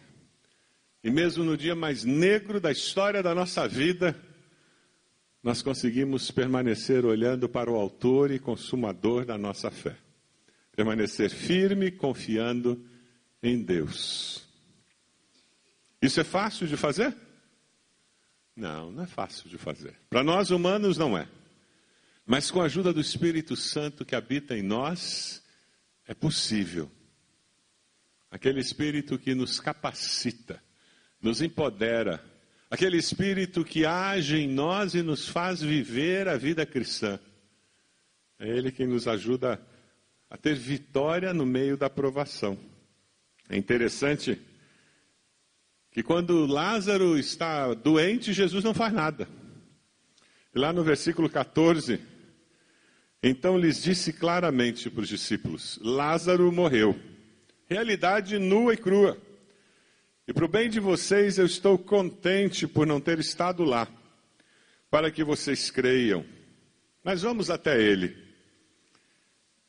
E 1.02 1.10
mesmo 1.10 1.46
no 1.46 1.56
dia 1.56 1.74
mais 1.74 2.04
negro 2.04 2.60
da 2.60 2.74
história 2.74 3.24
da 3.24 3.34
nossa 3.34 3.66
vida, 3.66 4.14
nós 5.42 5.62
conseguimos 5.62 6.30
permanecer 6.32 7.06
olhando 7.06 7.48
para 7.48 7.72
o 7.72 7.76
Autor 7.76 8.30
e 8.30 8.40
Consumador 8.40 9.24
da 9.24 9.38
nossa 9.38 9.72
fé. 9.72 9.96
Permanecer 10.76 11.30
firme, 11.30 11.92
confiando 11.92 12.86
em 13.42 13.58
Deus. 13.64 14.46
Isso 16.02 16.20
é 16.20 16.26
fácil 16.26 16.68
de 16.68 16.76
fazer? 16.76 17.16
Não, 18.54 18.92
não 18.92 19.04
é 19.04 19.08
fácil 19.08 19.50
de 19.50 19.58
fazer. 19.58 19.96
Para 20.10 20.26
nós 20.26 20.50
humanos, 20.52 20.98
não 20.98 21.18
é. 21.18 21.26
Mas 22.26 22.50
com 22.50 22.60
a 22.60 22.66
ajuda 22.66 22.92
do 22.92 23.00
Espírito 23.00 23.56
Santo 23.56 24.04
que 24.04 24.16
habita 24.16 24.58
em 24.58 24.64
nós, 24.64 25.44
é 26.08 26.14
possível. 26.14 26.92
Aquele 28.32 28.60
Espírito 28.60 29.20
que 29.20 29.36
nos 29.36 29.60
capacita, 29.60 30.62
nos 31.22 31.42
empodera, 31.42 32.24
aquele 32.70 32.98
Espírito 32.98 33.64
que 33.64 33.86
age 33.86 34.38
em 34.38 34.48
nós 34.48 34.96
e 34.96 35.04
nos 35.04 35.28
faz 35.28 35.62
viver 35.62 36.28
a 36.28 36.36
vida 36.36 36.66
cristã. 36.66 37.20
É 38.40 38.50
Ele 38.50 38.72
quem 38.72 38.88
nos 38.88 39.08
ajuda 39.08 39.62
a 40.30 40.36
ter 40.36 40.56
vitória 40.56 41.32
no 41.32 41.46
meio 41.46 41.78
da 41.78 41.90
provação. 41.90 42.58
É 43.48 43.56
interessante 43.56 44.42
que 45.92 46.02
quando 46.02 46.48
Lázaro 46.48 47.18
está 47.18 47.74
doente, 47.74 48.34
Jesus 48.34 48.64
não 48.64 48.74
faz 48.74 48.92
nada. 48.92 49.30
E 50.54 50.60
lá 50.60 50.74
no 50.74 50.84
versículo 50.84 51.30
14, 51.30 52.15
então 53.28 53.58
lhes 53.58 53.82
disse 53.82 54.14
claramente 54.14 54.88
para 54.88 55.02
os 55.02 55.10
discípulos: 55.10 55.80
Lázaro 55.82 56.52
morreu. 56.52 56.96
Realidade 57.68 58.38
nua 58.38 58.76
e 58.76 58.78
crua. 58.78 59.18
E 60.28 60.34
para 60.34 60.46
o 60.46 60.48
bem 60.48 60.70
de 60.70 60.80
vocês, 60.80 61.40
eu 61.40 61.46
estou 61.48 61.76
contente 61.76 62.68
por 62.68 62.86
não 62.86 63.02
ter 63.02 63.18
estado 63.18 63.64
lá, 63.64 63.88
para 64.92 65.10
que 65.10 65.24
vocês 65.24 65.72
creiam. 65.72 66.24
Mas 67.04 67.24
vamos 67.24 67.50
até 67.50 67.82
ele. 67.82 68.16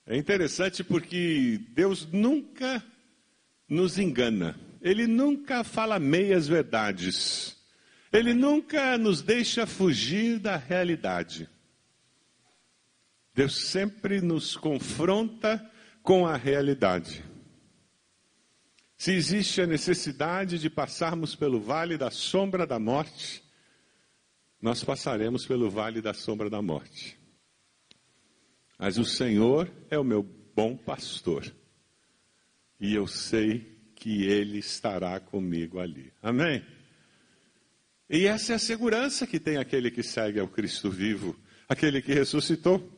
É 0.06 0.14
interessante 0.16 0.84
porque 0.84 1.58
Deus 1.70 2.06
nunca 2.12 2.84
nos 3.66 3.98
engana. 3.98 4.54
Ele 4.82 5.06
nunca 5.06 5.64
fala 5.64 5.98
meias 5.98 6.46
verdades. 6.46 7.56
Ele 8.12 8.34
nunca 8.34 8.98
nos 8.98 9.22
deixa 9.22 9.66
fugir 9.66 10.38
da 10.38 10.56
realidade. 10.56 11.48
Deus 13.36 13.54
sempre 13.54 14.22
nos 14.22 14.56
confronta 14.56 15.62
com 16.02 16.26
a 16.26 16.38
realidade. 16.38 17.22
Se 18.96 19.12
existe 19.12 19.60
a 19.60 19.66
necessidade 19.66 20.58
de 20.58 20.70
passarmos 20.70 21.36
pelo 21.36 21.60
vale 21.60 21.98
da 21.98 22.10
sombra 22.10 22.66
da 22.66 22.78
morte, 22.78 23.44
nós 24.58 24.82
passaremos 24.82 25.44
pelo 25.44 25.68
vale 25.68 26.00
da 26.00 26.14
sombra 26.14 26.48
da 26.48 26.62
morte. 26.62 27.18
Mas 28.78 28.96
o 28.96 29.04
Senhor 29.04 29.70
é 29.90 29.98
o 29.98 30.04
meu 30.04 30.22
bom 30.22 30.74
pastor. 30.74 31.44
E 32.80 32.94
eu 32.94 33.06
sei 33.06 33.78
que 33.94 34.24
Ele 34.24 34.60
estará 34.60 35.20
comigo 35.20 35.78
ali. 35.78 36.10
Amém? 36.22 36.64
E 38.08 38.26
essa 38.26 38.54
é 38.54 38.56
a 38.56 38.58
segurança 38.58 39.26
que 39.26 39.38
tem 39.38 39.58
aquele 39.58 39.90
que 39.90 40.02
segue 40.02 40.40
ao 40.40 40.48
Cristo 40.48 40.90
vivo, 40.90 41.38
aquele 41.68 42.00
que 42.00 42.14
ressuscitou. 42.14 42.95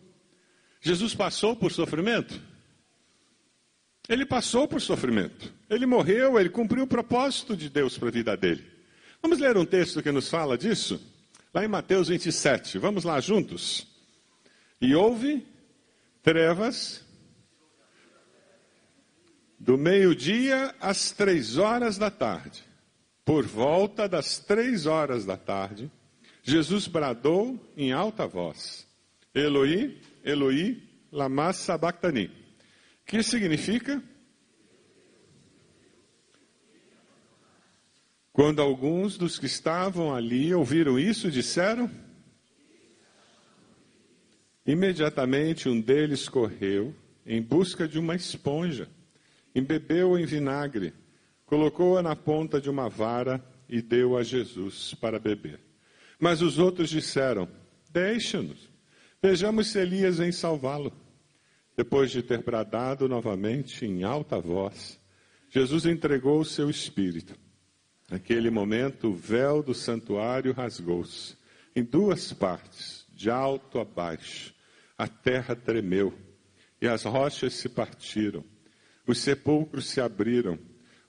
Jesus 0.80 1.14
passou 1.14 1.56
por 1.56 1.72
sofrimento? 1.72 2.40
Ele 4.08 4.24
passou 4.24 4.66
por 4.66 4.80
sofrimento. 4.80 5.52
Ele 5.68 5.84
morreu, 5.84 6.38
ele 6.38 6.48
cumpriu 6.48 6.84
o 6.84 6.86
propósito 6.88 7.56
de 7.56 7.68
Deus 7.68 7.98
para 7.98 8.08
a 8.08 8.12
vida 8.12 8.36
dele. 8.36 8.64
Vamos 9.20 9.38
ler 9.38 9.56
um 9.56 9.66
texto 9.66 10.02
que 10.02 10.10
nos 10.10 10.30
fala 10.30 10.56
disso? 10.56 11.00
Lá 11.52 11.64
em 11.64 11.68
Mateus 11.68 12.08
27. 12.08 12.78
Vamos 12.78 13.04
lá 13.04 13.20
juntos? 13.20 13.86
E 14.80 14.94
houve 14.94 15.46
trevas 16.22 17.04
do 19.58 19.76
meio-dia 19.76 20.74
às 20.80 21.10
três 21.10 21.58
horas 21.58 21.98
da 21.98 22.10
tarde. 22.10 22.64
Por 23.24 23.44
volta 23.44 24.08
das 24.08 24.38
três 24.38 24.86
horas 24.86 25.26
da 25.26 25.36
tarde, 25.36 25.90
Jesus 26.42 26.86
bradou 26.86 27.60
em 27.76 27.92
alta 27.92 28.26
voz: 28.26 28.86
Eloi, 29.34 30.00
Eloi, 30.28 30.82
lama 31.10 31.52
sabachthani. 31.52 32.30
Que 33.06 33.22
significa? 33.22 34.02
Quando 38.32 38.62
alguns 38.62 39.16
dos 39.16 39.38
que 39.38 39.46
estavam 39.46 40.14
ali 40.14 40.54
ouviram 40.54 40.98
isso, 40.98 41.30
disseram: 41.30 41.90
Imediatamente 44.66 45.68
um 45.68 45.80
deles 45.80 46.28
correu 46.28 46.94
em 47.26 47.42
busca 47.42 47.88
de 47.88 47.98
uma 47.98 48.14
esponja 48.14 48.88
embebeu 49.58 50.18
em 50.18 50.24
vinagre, 50.24 50.94
colocou-a 51.44 52.02
na 52.02 52.14
ponta 52.14 52.60
de 52.60 52.70
uma 52.70 52.88
vara 52.88 53.44
e 53.68 53.82
deu 53.82 54.16
a 54.16 54.22
Jesus 54.22 54.94
para 54.94 55.18
beber. 55.18 55.60
Mas 56.18 56.40
os 56.40 56.58
outros 56.58 56.90
disseram: 56.90 57.48
Deixa-nos, 57.90 58.70
vejamos 59.22 59.68
se 59.68 59.80
Elias 59.80 60.18
vem 60.18 60.32
salvá-lo. 60.32 60.92
Depois 61.76 62.10
de 62.10 62.22
ter 62.22 62.42
bradado 62.42 63.08
novamente 63.08 63.86
em 63.86 64.02
alta 64.02 64.40
voz, 64.40 65.00
Jesus 65.48 65.86
entregou 65.86 66.40
o 66.40 66.44
seu 66.44 66.68
espírito. 66.68 67.34
Naquele 68.10 68.50
momento, 68.50 69.08
o 69.08 69.14
véu 69.14 69.62
do 69.62 69.74
santuário 69.74 70.52
rasgou-se 70.52 71.36
em 71.76 71.84
duas 71.84 72.32
partes, 72.32 73.06
de 73.14 73.30
alto 73.30 73.78
a 73.78 73.84
baixo. 73.84 74.54
A 74.96 75.06
terra 75.06 75.54
tremeu 75.54 76.12
e 76.80 76.88
as 76.88 77.04
rochas 77.04 77.54
se 77.54 77.68
partiram. 77.68 78.44
Os 79.06 79.18
sepulcros 79.18 79.86
se 79.86 80.00
abriram. 80.00 80.58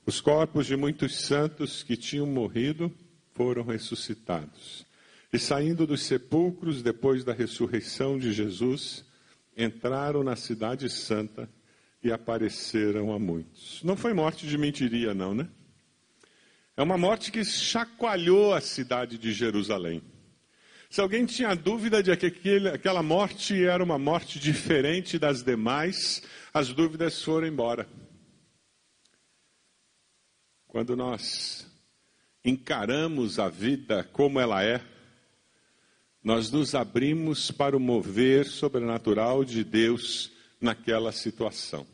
Os 0.06 0.20
corpos 0.20 0.66
de 0.66 0.76
muitos 0.76 1.16
santos 1.16 1.82
que 1.82 1.96
tinham 1.96 2.26
morrido 2.26 2.92
foram 3.32 3.64
ressuscitados. 3.64 4.86
E 5.32 5.38
saindo 5.38 5.86
dos 5.86 6.02
sepulcros 6.02 6.82
depois 6.82 7.22
da 7.22 7.32
ressurreição 7.32 8.18
de 8.18 8.32
Jesus, 8.32 9.04
entraram 9.56 10.24
na 10.24 10.34
cidade 10.34 10.88
santa 10.88 11.48
e 12.02 12.10
apareceram 12.10 13.12
a 13.12 13.18
muitos. 13.18 13.82
Não 13.84 13.96
foi 13.96 14.12
morte 14.12 14.46
de 14.46 14.58
mentiria, 14.58 15.14
não, 15.14 15.34
né? 15.34 15.48
É 16.76 16.82
uma 16.82 16.96
morte 16.96 17.30
que 17.30 17.44
chacoalhou 17.44 18.54
a 18.54 18.60
cidade 18.60 19.18
de 19.18 19.32
Jerusalém. 19.32 20.02
Se 20.88 21.00
alguém 21.00 21.24
tinha 21.24 21.54
dúvida 21.54 22.02
de 22.02 22.16
que 22.16 22.68
aquela 22.68 23.02
morte 23.02 23.64
era 23.64 23.84
uma 23.84 23.98
morte 23.98 24.40
diferente 24.40 25.18
das 25.18 25.42
demais, 25.42 26.22
as 26.52 26.72
dúvidas 26.72 27.22
foram 27.22 27.46
embora. 27.46 27.86
Quando 30.66 30.96
nós 30.96 31.66
encaramos 32.44 33.38
a 33.38 33.48
vida 33.48 34.02
como 34.12 34.40
ela 34.40 34.64
é, 34.64 34.80
nós 36.22 36.50
nos 36.50 36.74
abrimos 36.74 37.50
para 37.50 37.76
o 37.76 37.80
mover 37.80 38.46
sobrenatural 38.46 39.44
de 39.44 39.64
Deus 39.64 40.30
naquela 40.60 41.12
situação. 41.12 41.86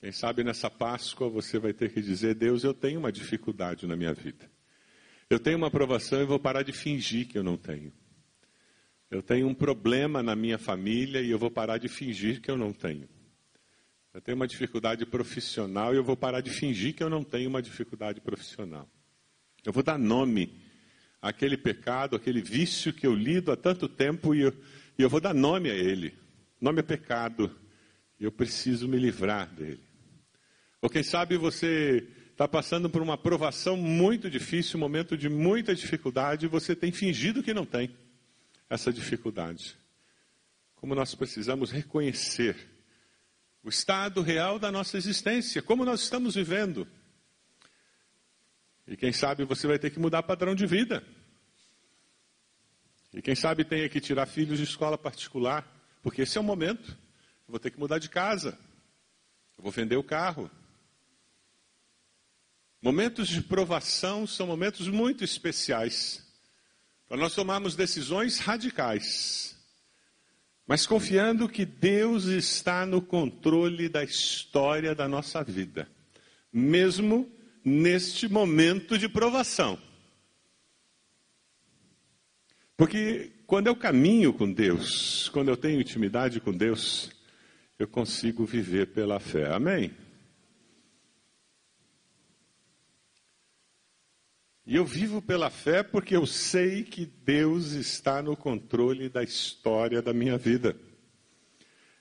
Quem 0.00 0.12
sabe 0.12 0.44
nessa 0.44 0.70
Páscoa 0.70 1.28
você 1.28 1.58
vai 1.58 1.72
ter 1.72 1.92
que 1.92 2.00
dizer: 2.00 2.34
Deus, 2.34 2.64
eu 2.64 2.74
tenho 2.74 3.00
uma 3.00 3.10
dificuldade 3.10 3.86
na 3.86 3.96
minha 3.96 4.12
vida. 4.12 4.50
Eu 5.28 5.38
tenho 5.38 5.56
uma 5.56 5.66
aprovação 5.66 6.22
e 6.22 6.24
vou 6.24 6.38
parar 6.38 6.62
de 6.62 6.72
fingir 6.72 7.26
que 7.26 7.36
eu 7.36 7.42
não 7.42 7.56
tenho. 7.56 7.92
Eu 9.10 9.22
tenho 9.22 9.48
um 9.48 9.54
problema 9.54 10.22
na 10.22 10.36
minha 10.36 10.58
família 10.58 11.20
e 11.20 11.30
eu 11.30 11.38
vou 11.38 11.50
parar 11.50 11.78
de 11.78 11.88
fingir 11.88 12.40
que 12.40 12.50
eu 12.50 12.56
não 12.56 12.72
tenho. 12.72 13.08
Eu 14.12 14.20
tenho 14.20 14.36
uma 14.36 14.46
dificuldade 14.46 15.04
profissional 15.06 15.94
e 15.94 15.96
eu 15.96 16.04
vou 16.04 16.16
parar 16.16 16.40
de 16.40 16.50
fingir 16.50 16.94
que 16.94 17.02
eu 17.02 17.10
não 17.10 17.24
tenho 17.24 17.48
uma 17.48 17.62
dificuldade 17.62 18.20
profissional. 18.20 18.88
Eu 19.64 19.72
vou 19.72 19.82
dar 19.82 19.98
nome 19.98 20.52
àquele 21.20 21.56
pecado, 21.56 22.16
àquele 22.16 22.40
vício 22.40 22.92
que 22.92 23.06
eu 23.06 23.14
lido 23.14 23.52
há 23.52 23.56
tanto 23.56 23.88
tempo 23.88 24.34
e 24.34 24.42
eu, 24.42 24.54
e 24.98 25.02
eu 25.02 25.10
vou 25.10 25.20
dar 25.20 25.34
nome 25.34 25.70
a 25.70 25.74
ele. 25.74 26.14
Nome 26.60 26.80
é 26.80 26.82
pecado 26.82 27.54
e 28.18 28.24
eu 28.24 28.32
preciso 28.32 28.88
me 28.88 28.98
livrar 28.98 29.48
dele. 29.54 29.80
Ou 30.80 30.88
quem 30.88 31.02
sabe 31.02 31.36
você 31.36 32.06
está 32.30 32.46
passando 32.46 32.88
por 32.88 33.02
uma 33.02 33.18
provação 33.18 33.76
muito 33.76 34.30
difícil, 34.30 34.76
um 34.76 34.80
momento 34.80 35.16
de 35.16 35.28
muita 35.28 35.74
dificuldade, 35.74 36.46
e 36.46 36.48
você 36.48 36.74
tem 36.74 36.92
fingido 36.92 37.42
que 37.42 37.52
não 37.52 37.66
tem 37.66 37.90
essa 38.70 38.92
dificuldade. 38.92 39.76
Como 40.76 40.94
nós 40.94 41.14
precisamos 41.16 41.72
reconhecer 41.72 42.56
o 43.62 43.68
estado 43.68 44.22
real 44.22 44.58
da 44.58 44.70
nossa 44.70 44.96
existência, 44.96 45.60
como 45.60 45.84
nós 45.84 46.02
estamos 46.02 46.36
vivendo. 46.36 46.86
E 48.88 48.96
quem 48.96 49.12
sabe 49.12 49.44
você 49.44 49.66
vai 49.66 49.78
ter 49.78 49.90
que 49.90 50.00
mudar 50.00 50.22
padrão 50.22 50.54
de 50.54 50.66
vida. 50.66 51.04
E 53.12 53.22
quem 53.22 53.34
sabe 53.34 53.64
tenha 53.64 53.88
que 53.88 54.00
tirar 54.00 54.26
filhos 54.26 54.58
de 54.58 54.64
escola 54.64 54.98
particular, 54.98 55.66
porque 56.02 56.22
esse 56.22 56.36
é 56.36 56.40
o 56.40 56.44
momento. 56.44 56.90
Eu 57.46 57.52
vou 57.52 57.60
ter 57.60 57.70
que 57.70 57.78
mudar 57.78 57.98
de 57.98 58.08
casa. 58.08 58.58
Eu 59.56 59.62
vou 59.62 59.70
vender 59.70 59.96
o 59.96 60.02
carro. 60.02 60.50
Momentos 62.82 63.28
de 63.28 63.42
provação 63.42 64.26
são 64.26 64.46
momentos 64.46 64.88
muito 64.88 65.22
especiais 65.22 66.26
para 67.06 67.16
nós 67.16 67.34
tomarmos 67.34 67.76
decisões 67.76 68.38
radicais 68.38 69.58
mas 70.68 70.86
confiando 70.86 71.48
que 71.48 71.64
Deus 71.64 72.26
está 72.26 72.84
no 72.84 73.00
controle 73.00 73.88
da 73.88 74.04
história 74.04 74.94
da 74.94 75.08
nossa 75.08 75.42
vida, 75.42 75.90
mesmo 76.52 77.26
neste 77.64 78.28
momento 78.28 78.98
de 78.98 79.08
provação. 79.08 79.78
Porque 82.76 83.32
quando 83.46 83.66
eu 83.66 83.74
caminho 83.74 84.32
com 84.32 84.52
Deus, 84.52 85.28
quando 85.30 85.48
eu 85.48 85.56
tenho 85.56 85.80
intimidade 85.80 86.40
com 86.40 86.52
Deus, 86.52 87.10
eu 87.78 87.88
consigo 87.88 88.44
viver 88.44 88.88
pela 88.88 89.18
fé. 89.18 89.52
Amém? 89.52 89.92
E 94.66 94.76
eu 94.76 94.84
vivo 94.84 95.22
pela 95.22 95.48
fé 95.48 95.82
porque 95.82 96.14
eu 96.14 96.26
sei 96.26 96.84
que 96.84 97.06
Deus 97.06 97.72
está 97.72 98.22
no 98.22 98.36
controle 98.36 99.08
da 99.08 99.22
história 99.22 100.02
da 100.02 100.12
minha 100.12 100.36
vida. 100.36 100.76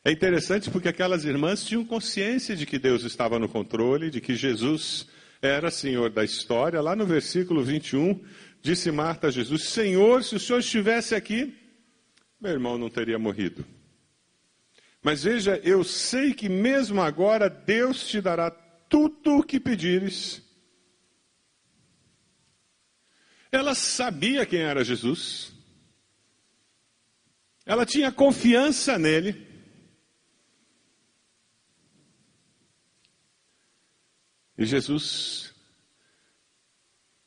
É 0.04 0.12
interessante 0.12 0.70
porque 0.70 0.90
aquelas 0.90 1.24
irmãs 1.24 1.64
tinham 1.64 1.86
consciência 1.86 2.56
de 2.56 2.66
que 2.66 2.78
Deus 2.78 3.04
estava 3.04 3.40
no 3.40 3.48
controle, 3.48 4.10
de 4.10 4.20
que 4.20 4.36
Jesus 4.36 5.08
era 5.42 5.72
Senhor 5.72 6.10
da 6.10 6.24
história. 6.24 6.82
Lá 6.82 6.96
no 6.96 7.06
versículo 7.06 7.64
21, 7.64 8.24
disse 8.62 8.92
Marta 8.92 9.28
a 9.28 9.32
Jesus: 9.32 9.64
Senhor, 9.64 10.24
se 10.24 10.36
o 10.36 10.40
Senhor 10.40 10.60
estivesse 10.60 11.16
aqui, 11.16 11.56
meu 12.40 12.52
irmão 12.52 12.78
não 12.78 12.90
teria 12.90 13.18
morrido. 13.18 13.66
Mas 15.02 15.24
veja, 15.24 15.60
eu 15.64 15.84
sei 15.84 16.34
que 16.34 16.50
mesmo 16.50 17.02
agora 17.02 17.50
Deus 17.50 18.08
te 18.08 18.20
dará 18.20 18.52
tudo 18.52 19.38
o 19.38 19.44
que 19.44 19.60
pedires 19.60 20.46
Ela 23.52 23.74
sabia 23.74 24.46
quem 24.46 24.62
era 24.62 24.84
Jesus. 24.84 25.54
Ela 27.66 27.86
tinha 27.86 28.12
confiança 28.12 28.98
nele. 28.98 29.47
E 34.58 34.66
Jesus, 34.66 35.54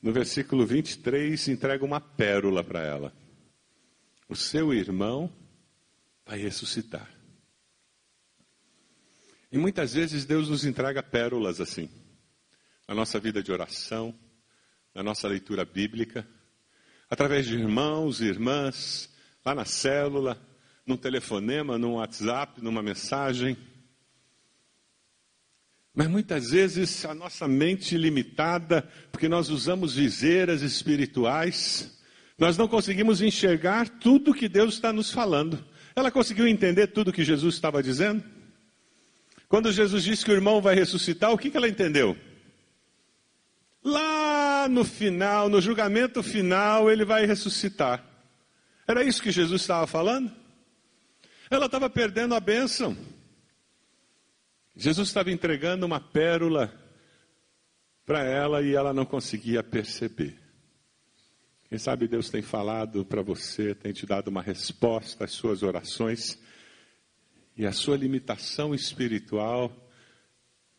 no 0.01 0.11
versículo 0.11 0.65
23, 0.65 1.47
entrega 1.47 1.85
uma 1.85 2.01
pérola 2.01 2.63
para 2.63 2.81
ela. 2.81 3.13
O 4.27 4.35
seu 4.35 4.73
irmão 4.73 5.31
vai 6.25 6.37
ressuscitar. 6.37 7.09
E 9.51 9.57
muitas 9.57 9.93
vezes 9.93 10.25
Deus 10.25 10.49
nos 10.49 10.63
entrega 10.63 11.03
pérolas 11.03 11.59
assim, 11.59 11.89
na 12.87 12.95
nossa 12.95 13.19
vida 13.19 13.43
de 13.43 13.51
oração, 13.51 14.17
na 14.93 15.03
nossa 15.03 15.27
leitura 15.27 15.65
bíblica, 15.65 16.27
através 17.09 17.45
de 17.45 17.55
irmãos 17.55 18.21
e 18.21 18.25
irmãs, 18.25 19.09
lá 19.45 19.53
na 19.53 19.65
célula, 19.65 20.41
num 20.85 20.95
telefonema, 20.97 21.77
num 21.77 21.95
WhatsApp, 21.95 22.61
numa 22.61 22.81
mensagem. 22.81 23.57
Mas 25.93 26.07
muitas 26.07 26.51
vezes 26.51 27.03
a 27.05 27.13
nossa 27.13 27.47
mente 27.47 27.97
limitada, 27.97 28.87
porque 29.11 29.27
nós 29.27 29.49
usamos 29.49 29.95
viseiras 29.95 30.61
espirituais, 30.61 31.99
nós 32.37 32.57
não 32.57 32.67
conseguimos 32.67 33.21
enxergar 33.21 33.87
tudo 33.87 34.33
que 34.33 34.47
Deus 34.47 34.75
está 34.75 34.93
nos 34.93 35.11
falando. 35.11 35.63
Ela 35.95 36.09
conseguiu 36.09 36.47
entender 36.47 36.87
tudo 36.87 37.11
que 37.11 37.23
Jesus 37.23 37.55
estava 37.55 37.83
dizendo? 37.83 38.23
Quando 39.49 39.71
Jesus 39.71 40.03
disse 40.03 40.23
que 40.23 40.31
o 40.31 40.33
irmão 40.33 40.61
vai 40.61 40.73
ressuscitar, 40.73 41.31
o 41.31 41.37
que, 41.37 41.51
que 41.51 41.57
ela 41.57 41.67
entendeu? 41.67 42.17
Lá 43.83 44.67
no 44.69 44.85
final, 44.85 45.49
no 45.49 45.59
julgamento 45.59 46.23
final, 46.23 46.89
ele 46.89 47.03
vai 47.03 47.25
ressuscitar. 47.25 48.03
Era 48.87 49.03
isso 49.03 49.21
que 49.21 49.31
Jesus 49.31 49.61
estava 49.61 49.85
falando? 49.85 50.31
Ela 51.49 51.65
estava 51.65 51.89
perdendo 51.89 52.33
a 52.33 52.39
bênção. 52.39 52.95
Jesus 54.75 55.09
estava 55.09 55.31
entregando 55.31 55.85
uma 55.85 55.99
pérola 55.99 56.73
para 58.05 58.23
ela 58.23 58.61
e 58.61 58.73
ela 58.73 58.93
não 58.93 59.05
conseguia 59.05 59.63
perceber. 59.63 60.37
Quem 61.69 61.77
sabe 61.77 62.07
Deus 62.07 62.29
tem 62.29 62.41
falado 62.41 63.05
para 63.05 63.21
você, 63.21 63.73
tem 63.73 63.93
te 63.93 64.05
dado 64.05 64.27
uma 64.27 64.41
resposta 64.41 65.25
às 65.25 65.31
suas 65.31 65.63
orações 65.63 66.37
e 67.55 67.65
a 67.65 67.71
sua 67.71 67.95
limitação 67.95 68.73
espiritual 68.73 69.71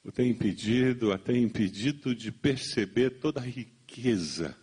o 0.05 0.11
tem 0.11 0.31
impedido, 0.31 1.13
a 1.13 1.19
tem 1.19 1.43
impedido 1.43 2.15
de 2.15 2.33
perceber 2.33 3.21
toda 3.21 3.41
a 3.41 3.45
riqueza 3.45 4.57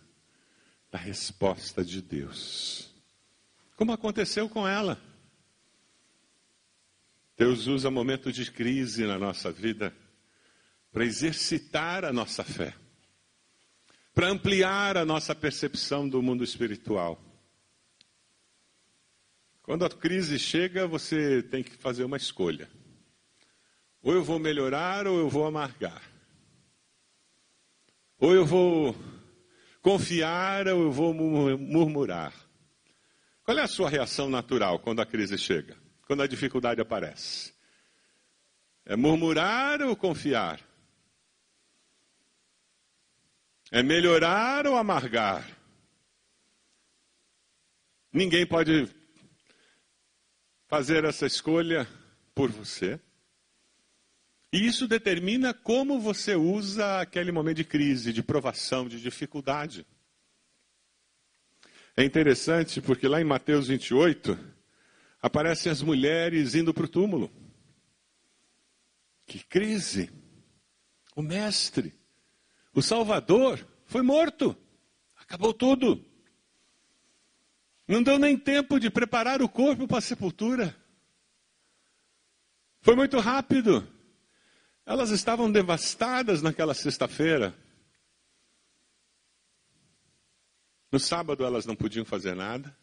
da 0.90 0.98
resposta 0.98 1.82
de 1.82 2.02
Deus. 2.02 2.90
Como 3.74 3.92
aconteceu 3.92 4.48
com 4.48 4.68
ela. 4.68 5.00
Deus 7.40 7.66
usa 7.66 7.90
momentos 7.90 8.34
de 8.34 8.52
crise 8.52 9.06
na 9.06 9.18
nossa 9.18 9.50
vida 9.50 9.96
para 10.92 11.06
exercitar 11.06 12.04
a 12.04 12.12
nossa 12.12 12.44
fé, 12.44 12.74
para 14.12 14.28
ampliar 14.28 14.98
a 14.98 15.06
nossa 15.06 15.34
percepção 15.34 16.06
do 16.06 16.20
mundo 16.20 16.44
espiritual. 16.44 17.18
Quando 19.62 19.86
a 19.86 19.88
crise 19.88 20.38
chega, 20.38 20.86
você 20.86 21.42
tem 21.42 21.62
que 21.62 21.78
fazer 21.78 22.04
uma 22.04 22.18
escolha. 22.18 22.68
Ou 24.02 24.12
eu 24.12 24.22
vou 24.22 24.38
melhorar 24.38 25.06
ou 25.06 25.18
eu 25.18 25.30
vou 25.30 25.46
amargar. 25.46 26.02
Ou 28.18 28.34
eu 28.34 28.44
vou 28.44 28.94
confiar 29.80 30.68
ou 30.68 30.82
eu 30.82 30.92
vou 30.92 31.14
murmurar. 31.14 32.34
Qual 33.44 33.58
é 33.58 33.62
a 33.62 33.66
sua 33.66 33.88
reação 33.88 34.28
natural 34.28 34.78
quando 34.78 35.00
a 35.00 35.06
crise 35.06 35.38
chega? 35.38 35.79
Quando 36.10 36.24
a 36.24 36.26
dificuldade 36.26 36.80
aparece? 36.80 37.54
É 38.84 38.96
murmurar 38.96 39.80
ou 39.80 39.94
confiar? 39.94 40.60
É 43.70 43.80
melhorar 43.80 44.66
ou 44.66 44.76
amargar? 44.76 45.48
Ninguém 48.12 48.44
pode 48.44 48.92
fazer 50.66 51.04
essa 51.04 51.26
escolha 51.26 51.86
por 52.34 52.50
você. 52.50 52.98
E 54.52 54.66
isso 54.66 54.88
determina 54.88 55.54
como 55.54 56.00
você 56.00 56.34
usa 56.34 57.00
aquele 57.00 57.30
momento 57.30 57.58
de 57.58 57.64
crise, 57.64 58.12
de 58.12 58.20
provação, 58.20 58.88
de 58.88 59.00
dificuldade. 59.00 59.86
É 61.96 62.02
interessante 62.02 62.80
porque 62.80 63.06
lá 63.06 63.20
em 63.20 63.24
Mateus 63.24 63.68
28 63.68 64.49
aparecem 65.20 65.70
as 65.70 65.82
mulheres 65.82 66.54
indo 66.54 66.72
para 66.72 66.84
o 66.84 66.88
túmulo. 66.88 67.30
Que 69.26 69.44
crise! 69.44 70.10
O 71.14 71.22
mestre, 71.22 71.92
o 72.72 72.80
Salvador, 72.80 73.66
foi 73.84 74.02
morto. 74.02 74.56
Acabou 75.16 75.52
tudo. 75.52 76.04
Não 77.86 78.02
deu 78.02 78.18
nem 78.18 78.38
tempo 78.38 78.78
de 78.78 78.88
preparar 78.88 79.42
o 79.42 79.48
corpo 79.48 79.86
para 79.86 79.98
a 79.98 80.02
sepultura. 80.02 80.74
Foi 82.80 82.94
muito 82.94 83.18
rápido. 83.18 83.86
Elas 84.86 85.10
estavam 85.10 85.50
devastadas 85.50 86.40
naquela 86.40 86.72
sexta-feira. 86.72 87.54
No 90.90 90.98
sábado 90.98 91.44
elas 91.44 91.66
não 91.66 91.76
podiam 91.76 92.04
fazer 92.04 92.34
nada. 92.34 92.76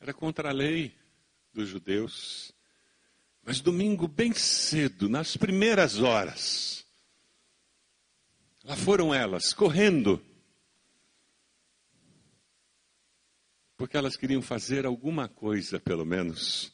Era 0.00 0.14
contra 0.14 0.48
a 0.48 0.52
lei 0.52 0.94
dos 1.52 1.68
judeus. 1.68 2.52
Mas 3.42 3.60
domingo, 3.60 4.08
bem 4.08 4.32
cedo, 4.32 5.08
nas 5.08 5.36
primeiras 5.36 5.98
horas, 5.98 6.86
lá 8.64 8.76
foram 8.76 9.14
elas, 9.14 9.52
correndo. 9.52 10.24
Porque 13.76 13.96
elas 13.96 14.16
queriam 14.16 14.42
fazer 14.42 14.84
alguma 14.84 15.28
coisa, 15.28 15.80
pelo 15.80 16.04
menos, 16.04 16.72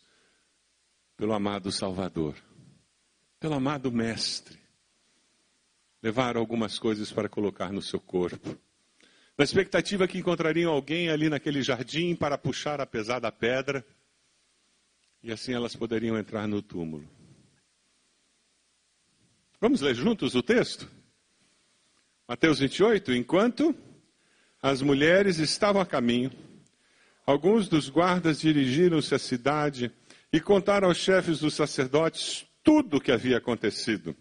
pelo 1.17 1.33
amado 1.33 1.71
Salvador 1.71 2.37
pelo 3.39 3.55
amado 3.55 3.93
Mestre, 3.93 4.59
levaram 6.03 6.41
algumas 6.41 6.79
coisas 6.79 7.13
para 7.13 7.29
colocar 7.29 7.73
no 7.73 7.83
seu 7.83 8.01
corpo. 8.01 8.59
Na 9.39 9.45
expectativa 9.45 10.09
que 10.09 10.19
encontrariam 10.19 10.73
alguém 10.73 11.11
ali 11.11 11.29
naquele 11.29 11.63
jardim 11.63 12.15
para 12.17 12.39
puxar 12.39 12.81
a 12.81 12.87
pesada 12.87 13.31
pedra, 13.31 13.85
e 15.23 15.31
assim 15.31 15.53
elas 15.53 15.77
poderiam 15.77 16.17
entrar 16.17 16.47
no 16.49 16.63
túmulo. 16.63 17.09
Vamos 19.61 19.81
ler 19.81 19.95
juntos 19.95 20.35
o 20.35 20.43
texto? 20.43 20.89
Mateus 22.29 22.61
28. 22.61 23.13
Enquanto 23.13 23.75
as 24.63 24.81
mulheres 24.81 25.39
estavam 25.39 25.83
a 25.83 25.87
caminho, 25.87 26.31
alguns 27.27 27.69
dos 27.69 27.91
guardas 27.91 28.41
dirigiram-se 28.41 29.15
à 29.15 29.19
cidade 29.19 29.93
e 30.33 30.41
contaram 30.41 30.89
aos 30.89 30.97
chefes 30.97 31.41
dos 31.41 31.55
sacerdotes 31.55 32.47
tudo 32.63 32.97
o 32.97 33.01
que 33.01 33.13
havia 33.13 33.39
acontecido. 33.39 34.17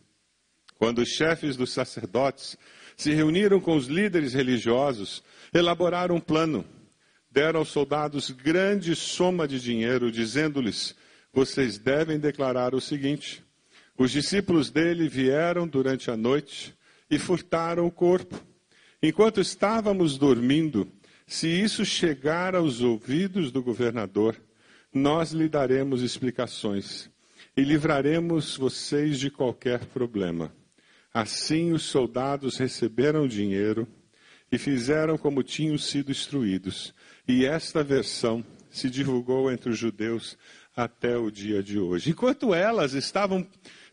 Quando 0.78 1.00
os 1.00 1.10
chefes 1.10 1.56
dos 1.56 1.72
sacerdotes 1.72 2.58
se 2.96 3.14
reuniram 3.14 3.60
com 3.60 3.76
os 3.76 3.88
líderes 3.88 4.34
religiosos, 4.34 5.24
elaboraram 5.54 6.16
um 6.16 6.20
plano. 6.20 6.66
Deram 7.30 7.60
aos 7.60 7.70
soldados 7.70 8.32
grande 8.32 8.96
soma 8.96 9.48
de 9.48 9.60
dinheiro, 9.60 10.12
dizendo-lhes: 10.12 10.96
Vocês 11.34 11.78
devem 11.78 12.18
declarar 12.18 12.74
o 12.74 12.80
seguinte: 12.80 13.44
Os 13.98 14.12
discípulos 14.12 14.72
dele 14.72 15.10
vieram 15.10 15.68
durante 15.68 16.10
a 16.10 16.16
noite 16.16 16.74
e 17.10 17.20
furtaram 17.20 17.86
o 17.86 17.92
corpo. 17.92 18.40
Enquanto 19.02 19.42
estávamos 19.42 20.18
dormindo, 20.18 20.90
se 21.28 21.48
isso 21.48 21.84
chegar 21.84 22.56
aos 22.56 22.82
ouvidos 22.82 23.52
do 23.52 23.62
governador, 23.62 24.36
nós 24.94 25.32
lhe 25.32 25.50
daremos 25.50 26.02
explicações 26.02 27.10
e 27.58 27.64
livraremos 27.64 28.56
vocês 28.56 29.20
de 29.20 29.30
qualquer 29.30 29.86
problema. 29.86 30.54
Assim 31.16 31.72
os 31.72 31.84
soldados 31.84 32.58
receberam 32.58 33.26
dinheiro 33.26 33.88
e 34.52 34.58
fizeram 34.58 35.18
como 35.18 35.44
tinham 35.44 35.78
sido 35.78 36.12
instruídos. 36.12 36.94
E 37.26 37.46
esta 37.46 37.82
versão 37.82 38.44
se 38.70 38.90
divulgou 38.90 39.50
entre 39.50 39.70
os 39.70 39.78
judeus 39.78 40.38
até 40.76 41.18
o 41.18 41.32
dia 41.32 41.64
de 41.64 41.80
hoje. 41.80 42.10
Enquanto 42.10 42.54
elas 42.54 42.92
estavam 42.92 43.48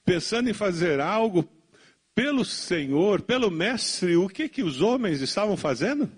pensando 0.05 0.51
em 0.51 0.53
fazer 0.53 0.99
algo 0.99 1.49
pelo 2.13 2.45
Senhor, 2.45 3.23
pelo 3.23 3.53
Mestre, 3.53 4.17
o 4.17 4.29
que 4.29 4.49
que 4.49 4.65
os 4.65 4.81
homens 4.81 5.21
estavam 5.21 5.57
fazendo? 5.57 6.11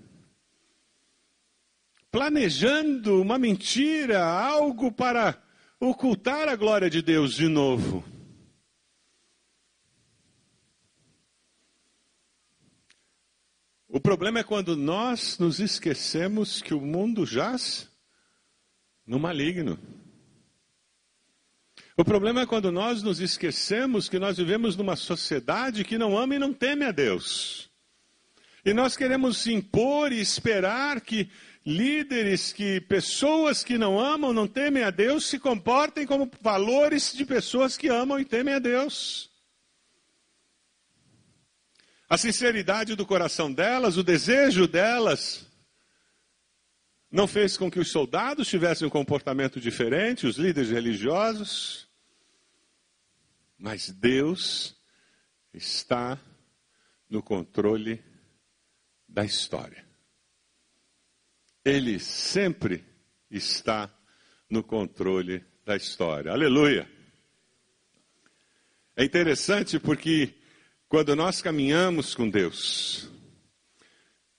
Planejando 2.11 3.21
uma 3.21 3.37
mentira, 3.37 4.25
algo 4.25 4.91
para 4.91 5.37
ocultar 5.79 6.49
a 6.49 6.57
glória 6.57 6.89
de 6.89 7.03
Deus 7.03 7.35
de 7.35 7.47
novo. 7.47 8.14
O 13.95 14.01
problema 14.01 14.41
é 14.41 14.43
quando 14.43 14.77
nós 14.77 15.39
nos 15.39 15.61
esquecemos 15.61 16.61
que 16.61 16.75
o 16.75 16.81
mundo 16.81 17.25
jaz 17.25 17.89
no 19.07 19.21
maligno. 19.21 19.79
O 21.97 22.05
problema 22.05 22.41
é 22.41 22.47
quando 22.47 22.73
nós 22.73 23.05
nos 23.05 23.21
esquecemos 23.21 24.09
que 24.09 24.19
nós 24.19 24.37
vivemos 24.37 24.77
numa 24.77 24.97
sociedade 24.97 25.85
que 25.85 25.97
não 25.97 26.19
ama 26.19 26.35
e 26.35 26.41
não 26.41 26.53
teme 26.53 26.85
a 26.85 26.91
Deus. 26.91 27.71
E 28.65 28.75
nós 28.75 28.97
queremos 28.97 29.47
impor 29.47 30.11
e 30.11 30.21
esperar 30.21 31.01
que 31.01 31.31
líderes, 31.65 32.53
que 32.53 32.81
pessoas 32.81 33.63
que 33.63 33.79
não 33.79 34.01
amam, 34.01 34.33
não 34.33 34.49
temem 34.49 34.83
a 34.83 34.91
Deus, 34.91 35.25
se 35.25 35.39
comportem 35.39 36.05
como 36.05 36.29
valores 36.41 37.13
de 37.13 37.25
pessoas 37.25 37.77
que 37.77 37.87
amam 37.87 38.19
e 38.19 38.25
temem 38.25 38.55
a 38.55 38.59
Deus. 38.59 39.33
A 42.09 42.19
sinceridade 42.19 42.95
do 42.95 43.07
coração 43.07 43.53
delas, 43.53 43.97
o 43.97 44.03
desejo 44.03 44.67
delas, 44.67 45.51
não 47.11 47.27
fez 47.27 47.57
com 47.57 47.71
que 47.71 47.79
os 47.79 47.91
soldados 47.91 48.49
tivessem 48.49 48.87
um 48.87 48.91
comportamento 48.91 49.61
diferente, 49.61 50.27
os 50.27 50.37
líderes 50.37 50.71
religiosos. 50.71 51.89
Mas 53.57 53.89
Deus 53.89 54.77
está 55.53 56.19
no 57.09 57.23
controle 57.23 58.03
da 59.09 59.25
história. 59.25 59.87
Ele 61.65 61.99
sempre 61.99 62.85
está 63.31 63.89
no 64.51 64.63
controle 64.63 65.45
da 65.65 65.77
história. 65.77 66.33
Aleluia! 66.33 66.91
É 68.97 69.05
interessante 69.05 69.79
porque 69.79 70.35
quando 70.89 71.17
nós 71.17 71.43
caminhamos 71.43 72.15
com 72.15 72.29
Deus, 72.29 73.11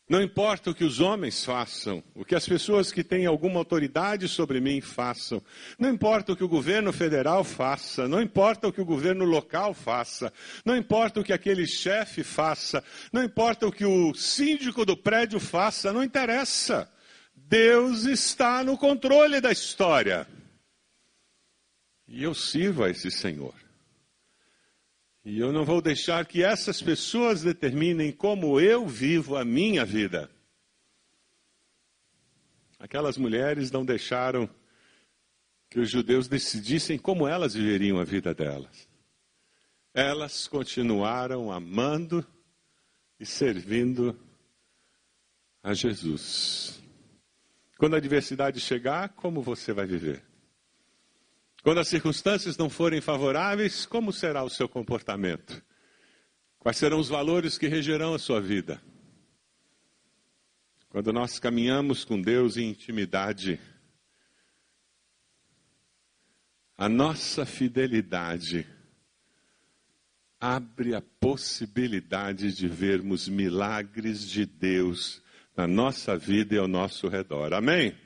não 0.07 0.21
importa 0.21 0.69
o 0.69 0.75
que 0.75 0.83
os 0.83 0.99
homens 0.99 1.43
façam, 1.43 2.03
o 2.13 2.23
que 2.23 2.35
as 2.35 2.47
pessoas 2.47 2.91
que 2.91 3.03
têm 3.03 3.25
alguma 3.25 3.57
autoridade 3.57 4.27
sobre 4.27 4.61
mim 4.61 4.79
façam, 4.79 5.41
não 5.79 5.89
importa 5.89 6.31
o 6.31 6.35
que 6.35 6.43
o 6.43 6.47
governo 6.47 6.93
federal 6.93 7.43
faça, 7.43 8.07
não 8.07 8.21
importa 8.21 8.67
o 8.67 8.71
que 8.71 8.79
o 8.79 8.85
governo 8.85 9.25
local 9.25 9.73
faça, 9.73 10.31
não 10.63 10.77
importa 10.77 11.19
o 11.19 11.23
que 11.23 11.33
aquele 11.33 11.65
chefe 11.65 12.23
faça, 12.23 12.83
não 13.11 13.23
importa 13.23 13.65
o 13.65 13.71
que 13.71 13.83
o 13.83 14.13
síndico 14.13 14.85
do 14.85 14.95
prédio 14.95 15.39
faça, 15.39 15.91
não 15.91 16.03
interessa. 16.03 16.87
Deus 17.33 18.05
está 18.05 18.63
no 18.63 18.77
controle 18.77 19.41
da 19.41 19.51
história. 19.51 20.27
E 22.07 22.21
eu 22.21 22.35
sirvo 22.35 22.83
a 22.83 22.91
esse 22.91 23.09
Senhor. 23.09 23.64
E 25.25 25.39
eu 25.39 25.51
não 25.51 25.65
vou 25.65 25.81
deixar 25.81 26.23
que 26.27 26.43
essas 26.43 26.83
pessoas 26.83 27.41
determinem 27.41 28.11
como 28.11 28.59
eu 28.61 28.87
vivo 28.87 29.35
a 29.35 29.43
minha 29.43 29.83
vida. 29.83 30.29
Aquelas 32.77 33.17
mulheres 33.17 33.71
não 33.71 33.83
deixaram 33.83 34.47
que 35.67 35.79
os 35.79 35.89
judeus 35.89 36.27
decidissem 36.27 36.99
como 36.99 37.27
elas 37.27 37.55
viveriam 37.55 37.99
a 37.99 38.03
vida 38.03 38.35
delas. 38.35 38.87
Elas 39.95 40.47
continuaram 40.47 41.51
amando 41.51 42.23
e 43.19 43.25
servindo 43.25 44.15
a 45.63 45.73
Jesus. 45.73 46.79
Quando 47.79 47.95
a 47.95 47.97
adversidade 47.97 48.59
chegar, 48.59 49.09
como 49.09 49.41
você 49.41 49.73
vai 49.73 49.87
viver? 49.87 50.23
Quando 51.65 51.79
as 51.79 51.87
circunstâncias 51.87 52.55
não 52.57 52.69
forem 52.69 53.01
favoráveis, 53.01 53.87
como 53.87 54.13
será 54.13 54.43
o 54.43 54.49
seu 54.51 54.69
comportamento? 54.69 55.63
Quais 56.59 56.77
serão 56.77 56.99
os 56.99 57.09
valores 57.09 57.57
que 57.57 57.67
regerão 57.67 58.13
a 58.13 58.19
sua 58.19 58.39
vida? 58.39 58.79
Quando 60.89 61.11
nós 61.11 61.39
caminhamos 61.39 62.05
com 62.05 62.21
Deus 62.21 62.55
em 62.55 62.69
intimidade, 62.69 63.59
a 66.77 66.87
nossa 66.87 67.47
fidelidade 67.47 68.67
abre 70.39 70.93
a 70.93 71.01
possibilidade 71.01 72.53
de 72.53 72.67
vermos 72.67 73.27
milagres 73.27 74.29
de 74.29 74.45
Deus 74.45 75.19
na 75.57 75.65
nossa 75.65 76.15
vida 76.15 76.53
e 76.53 76.59
ao 76.59 76.67
nosso 76.67 77.07
redor. 77.07 77.55
Amém? 77.55 78.04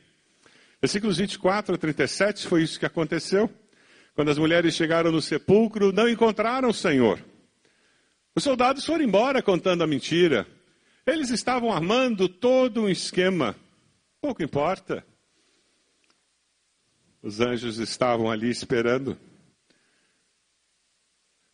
Versículos 0.82 1.18
24 1.18 1.76
a 1.76 1.78
37 1.78 2.48
foi 2.48 2.64
isso 2.64 2.80
que 2.80 2.86
aconteceu. 2.86 3.50
Quando 4.16 4.32
as 4.32 4.38
mulheres 4.38 4.76
chegaram 4.76 5.12
no 5.12 5.22
sepulcro, 5.22 5.92
não 5.92 6.08
encontraram 6.08 6.70
o 6.70 6.74
Senhor. 6.74 7.24
Os 8.36 8.44
soldados 8.44 8.86
foram 8.86 9.04
embora 9.04 9.42
contando 9.42 9.84
a 9.84 9.88
mentira. 9.88 10.48
Eles 11.06 11.30
estavam 11.30 11.72
armando 11.72 12.30
todo 12.30 12.84
um 12.84 12.90
esquema. 12.90 13.56
Pouco 14.22 14.44
importa. 14.44 15.06
Os 17.22 17.42
anjos 17.42 17.78
estavam 17.78 18.32
ali 18.32 18.50
esperando. 18.50 19.18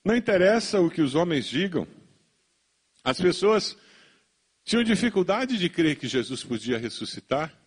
Não 0.03 0.15
interessa 0.15 0.79
o 0.79 0.91
que 0.91 1.01
os 1.01 1.15
homens 1.15 1.47
digam. 1.47 1.87
As 3.03 3.19
pessoas 3.19 3.75
tinham 4.63 4.83
dificuldade 4.83 5.57
de 5.57 5.69
crer 5.69 5.95
que 5.95 6.07
Jesus 6.07 6.43
podia 6.43 6.77
ressuscitar. 6.77 7.64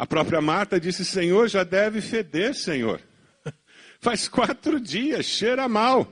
A 0.00 0.06
própria 0.06 0.40
Marta 0.40 0.80
disse: 0.80 1.04
Senhor, 1.04 1.46
já 1.46 1.62
deve 1.62 2.00
feder, 2.00 2.54
Senhor. 2.54 3.02
Faz 4.00 4.28
quatro 4.28 4.80
dias, 4.80 5.26
cheira 5.26 5.68
mal. 5.68 6.10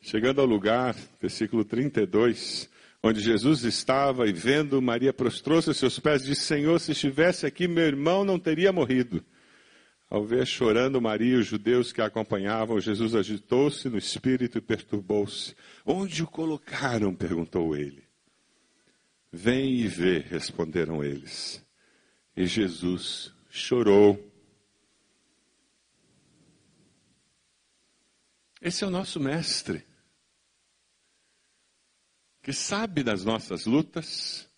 Chegando 0.00 0.40
ao 0.40 0.46
lugar, 0.48 0.96
versículo 1.20 1.64
32, 1.64 2.68
onde 3.00 3.20
Jesus 3.20 3.62
estava 3.62 4.26
e 4.26 4.32
vendo 4.32 4.82
Maria 4.82 5.12
prostrou-se 5.12 5.68
aos 5.68 5.78
seus 5.78 6.00
pés, 6.00 6.24
disse: 6.24 6.42
Senhor, 6.42 6.80
se 6.80 6.90
estivesse 6.90 7.46
aqui, 7.46 7.68
meu 7.68 7.84
irmão 7.84 8.24
não 8.24 8.36
teria 8.36 8.72
morrido. 8.72 9.24
Ao 10.10 10.24
ver 10.24 10.44
chorando 10.44 11.00
Maria 11.00 11.36
e 11.36 11.38
os 11.38 11.46
judeus 11.46 11.92
que 11.92 12.02
a 12.02 12.06
acompanhavam, 12.06 12.80
Jesus 12.80 13.14
agitou-se 13.14 13.88
no 13.88 13.96
espírito 13.96 14.58
e 14.58 14.60
perturbou-se. 14.60 15.54
Onde 15.86 16.24
o 16.24 16.26
colocaram? 16.26 17.14
perguntou 17.14 17.76
ele. 17.76 18.09
Vem 19.32 19.76
e 19.76 19.86
vê, 19.86 20.18
responderam 20.18 21.04
eles. 21.04 21.64
E 22.36 22.46
Jesus 22.46 23.32
chorou. 23.48 24.28
Esse 28.60 28.84
é 28.84 28.86
o 28.86 28.90
nosso 28.90 29.18
mestre, 29.18 29.86
que 32.42 32.52
sabe 32.52 33.02
das 33.02 33.24
nossas 33.24 33.64
lutas, 33.64 34.48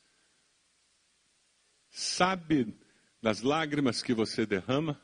sabe 1.89 2.77
das 3.21 3.43
lágrimas 3.43 4.03
que 4.03 4.13
você 4.13 4.45
derrama, 4.45 5.01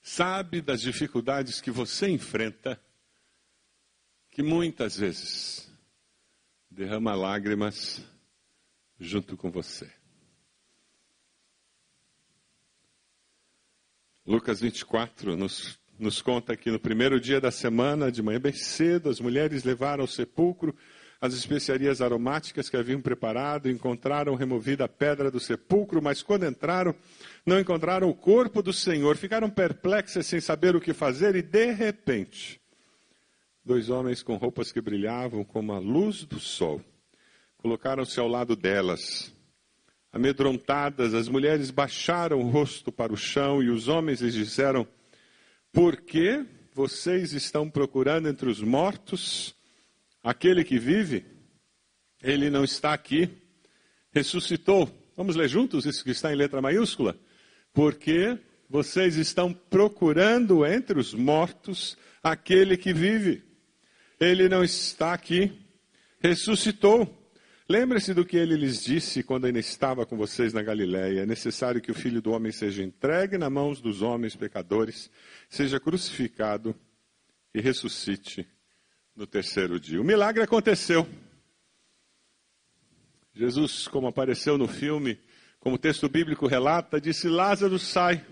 sabe 0.00 0.60
das 0.60 0.80
dificuldades 0.80 1.60
que 1.60 1.70
você 1.70 2.08
enfrenta, 2.08 2.82
que 4.30 4.42
muitas 4.42 4.96
vezes 4.96 5.72
derrama 6.68 7.14
lágrimas 7.14 8.02
junto 9.02 9.36
com 9.36 9.50
você. 9.50 9.90
Lucas 14.24 14.60
24 14.60 15.36
nos, 15.36 15.78
nos 15.98 16.22
conta 16.22 16.56
que 16.56 16.70
no 16.70 16.78
primeiro 16.78 17.20
dia 17.20 17.40
da 17.40 17.50
semana, 17.50 18.12
de 18.12 18.22
manhã 18.22 18.40
bem 18.40 18.52
cedo, 18.52 19.10
as 19.10 19.18
mulheres 19.18 19.64
levaram 19.64 20.02
ao 20.02 20.08
sepulcro 20.08 20.74
as 21.20 21.34
especiarias 21.34 22.00
aromáticas 22.00 22.68
que 22.68 22.76
haviam 22.76 23.00
preparado, 23.00 23.70
encontraram 23.70 24.34
removida 24.34 24.84
a 24.84 24.88
pedra 24.88 25.30
do 25.30 25.38
sepulcro, 25.38 26.02
mas 26.02 26.20
quando 26.20 26.46
entraram, 26.46 26.94
não 27.46 27.60
encontraram 27.60 28.08
o 28.08 28.14
corpo 28.14 28.60
do 28.60 28.72
Senhor, 28.72 29.16
ficaram 29.16 29.48
perplexas 29.48 30.26
sem 30.26 30.40
saber 30.40 30.74
o 30.74 30.80
que 30.80 30.92
fazer 30.92 31.36
e 31.36 31.42
de 31.42 31.72
repente, 31.72 32.60
dois 33.64 33.88
homens 33.88 34.20
com 34.20 34.34
roupas 34.36 34.72
que 34.72 34.80
brilhavam 34.80 35.44
como 35.44 35.72
a 35.72 35.78
luz 35.78 36.24
do 36.24 36.40
sol 36.40 36.80
colocaram-se 37.62 38.18
ao 38.18 38.26
lado 38.26 38.56
delas. 38.56 39.32
Amedrontadas, 40.12 41.14
as 41.14 41.28
mulheres 41.28 41.70
baixaram 41.70 42.40
o 42.40 42.50
rosto 42.50 42.90
para 42.90 43.12
o 43.12 43.16
chão 43.16 43.62
e 43.62 43.70
os 43.70 43.86
homens 43.86 44.20
lhes 44.20 44.34
disseram: 44.34 44.86
Por 45.72 46.00
que 46.00 46.44
vocês 46.74 47.32
estão 47.32 47.70
procurando 47.70 48.28
entre 48.28 48.50
os 48.50 48.60
mortos 48.60 49.54
aquele 50.22 50.64
que 50.64 50.78
vive? 50.78 51.24
Ele 52.20 52.50
não 52.50 52.64
está 52.64 52.92
aqui, 52.92 53.30
ressuscitou. 54.10 54.90
Vamos 55.16 55.36
ler 55.36 55.48
juntos 55.48 55.86
isso 55.86 56.02
que 56.02 56.10
está 56.10 56.32
em 56.32 56.36
letra 56.36 56.60
maiúscula? 56.60 57.16
Porque 57.72 58.38
vocês 58.68 59.16
estão 59.16 59.52
procurando 59.52 60.66
entre 60.66 60.98
os 60.98 61.14
mortos 61.14 61.96
aquele 62.22 62.76
que 62.76 62.92
vive. 62.92 63.42
Ele 64.18 64.48
não 64.48 64.64
está 64.64 65.12
aqui, 65.12 65.52
ressuscitou. 66.20 67.21
Lembre-se 67.72 68.12
do 68.12 68.26
que 68.26 68.36
ele 68.36 68.54
lhes 68.54 68.84
disse 68.84 69.22
quando 69.22 69.46
ainda 69.46 69.58
estava 69.58 70.04
com 70.04 70.14
vocês 70.14 70.52
na 70.52 70.62
Galiléia. 70.62 71.22
É 71.22 71.26
necessário 71.26 71.80
que 71.80 71.90
o 71.90 71.94
filho 71.94 72.20
do 72.20 72.32
homem 72.32 72.52
seja 72.52 72.82
entregue 72.82 73.38
nas 73.38 73.50
mãos 73.50 73.80
dos 73.80 74.02
homens 74.02 74.36
pecadores, 74.36 75.10
seja 75.48 75.80
crucificado 75.80 76.78
e 77.54 77.62
ressuscite 77.62 78.46
no 79.16 79.26
terceiro 79.26 79.80
dia. 79.80 79.98
O 79.98 80.04
milagre 80.04 80.42
aconteceu. 80.42 81.08
Jesus, 83.32 83.88
como 83.88 84.06
apareceu 84.06 84.58
no 84.58 84.68
filme, 84.68 85.18
como 85.58 85.76
o 85.76 85.78
texto 85.78 86.10
bíblico 86.10 86.46
relata, 86.46 87.00
disse: 87.00 87.26
Lázaro, 87.26 87.78
sai. 87.78 88.22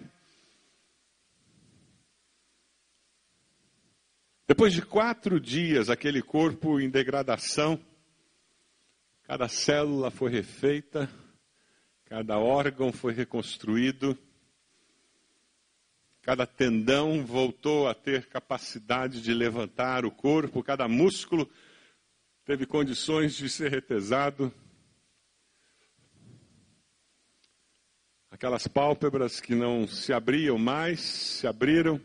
Depois 4.46 4.74
de 4.74 4.82
quatro 4.82 5.40
dias, 5.40 5.88
aquele 5.88 6.20
corpo 6.20 6.78
em 6.78 6.90
degradação, 6.90 7.82
cada 9.30 9.46
célula 9.46 10.10
foi 10.10 10.28
refeita, 10.28 11.08
cada 12.06 12.36
órgão 12.36 12.92
foi 12.92 13.12
reconstruído, 13.12 14.18
cada 16.20 16.44
tendão 16.44 17.24
voltou 17.24 17.86
a 17.86 17.94
ter 17.94 18.26
capacidade 18.26 19.22
de 19.22 19.32
levantar 19.32 20.04
o 20.04 20.10
corpo, 20.10 20.64
cada 20.64 20.88
músculo 20.88 21.48
teve 22.44 22.66
condições 22.66 23.36
de 23.36 23.48
ser 23.48 23.70
retesado. 23.70 24.52
Aquelas 28.32 28.66
pálpebras 28.66 29.38
que 29.40 29.54
não 29.54 29.86
se 29.86 30.12
abriam 30.12 30.58
mais, 30.58 30.98
se 30.98 31.46
abriram. 31.46 32.00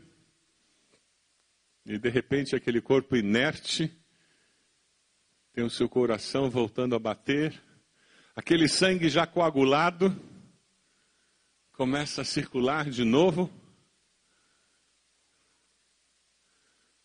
E 1.88 1.98
de 1.98 2.10
repente 2.10 2.56
aquele 2.56 2.82
corpo 2.82 3.16
inerte 3.16 3.92
tem 5.56 5.64
o 5.64 5.70
seu 5.70 5.88
coração 5.88 6.50
voltando 6.50 6.96
a 6.96 7.00
bater, 7.00 7.64
aquele 8.36 8.68
sangue 8.68 9.08
já 9.08 9.26
coagulado 9.26 10.14
começa 11.72 12.24
a 12.24 12.26
circular 12.26 12.90
de 12.90 13.06
novo. 13.06 13.50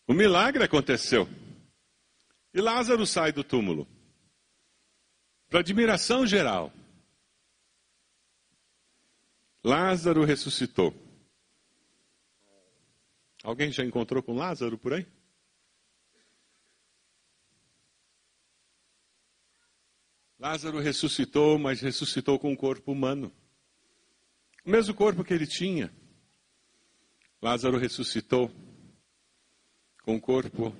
O 0.05 0.11
milagre 0.11 0.65
aconteceu. 0.65 1.29
E 2.53 2.59
Lázaro 2.59 3.07
sai 3.07 3.31
do 3.31 3.41
túmulo. 3.41 3.87
Para 5.49 5.61
admiração 5.61 6.27
geral. 6.27 6.73
Lázaro 9.63 10.25
ressuscitou. 10.25 10.93
Alguém 13.43 13.71
já 13.71 13.85
encontrou 13.85 14.21
com 14.21 14.35
Lázaro 14.35 14.77
por 14.77 14.91
aí? 14.91 15.07
Lázaro 20.41 20.79
ressuscitou, 20.79 21.59
mas 21.59 21.81
ressuscitou 21.81 22.39
com 22.39 22.51
um 22.51 22.55
corpo 22.55 22.91
humano. 22.91 23.31
O 24.65 24.71
mesmo 24.71 24.91
corpo 24.91 25.23
que 25.23 25.31
ele 25.31 25.45
tinha. 25.45 25.93
Lázaro 27.39 27.77
ressuscitou 27.77 28.51
com 30.01 30.15
um 30.15 30.19
corpo 30.19 30.75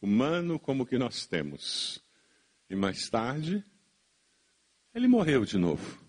humano 0.00 0.60
como 0.60 0.84
o 0.84 0.86
que 0.86 0.96
nós 0.96 1.26
temos. 1.26 2.00
E 2.70 2.76
mais 2.76 3.10
tarde, 3.10 3.64
ele 4.94 5.08
morreu 5.08 5.44
de 5.44 5.58
novo. 5.58 6.00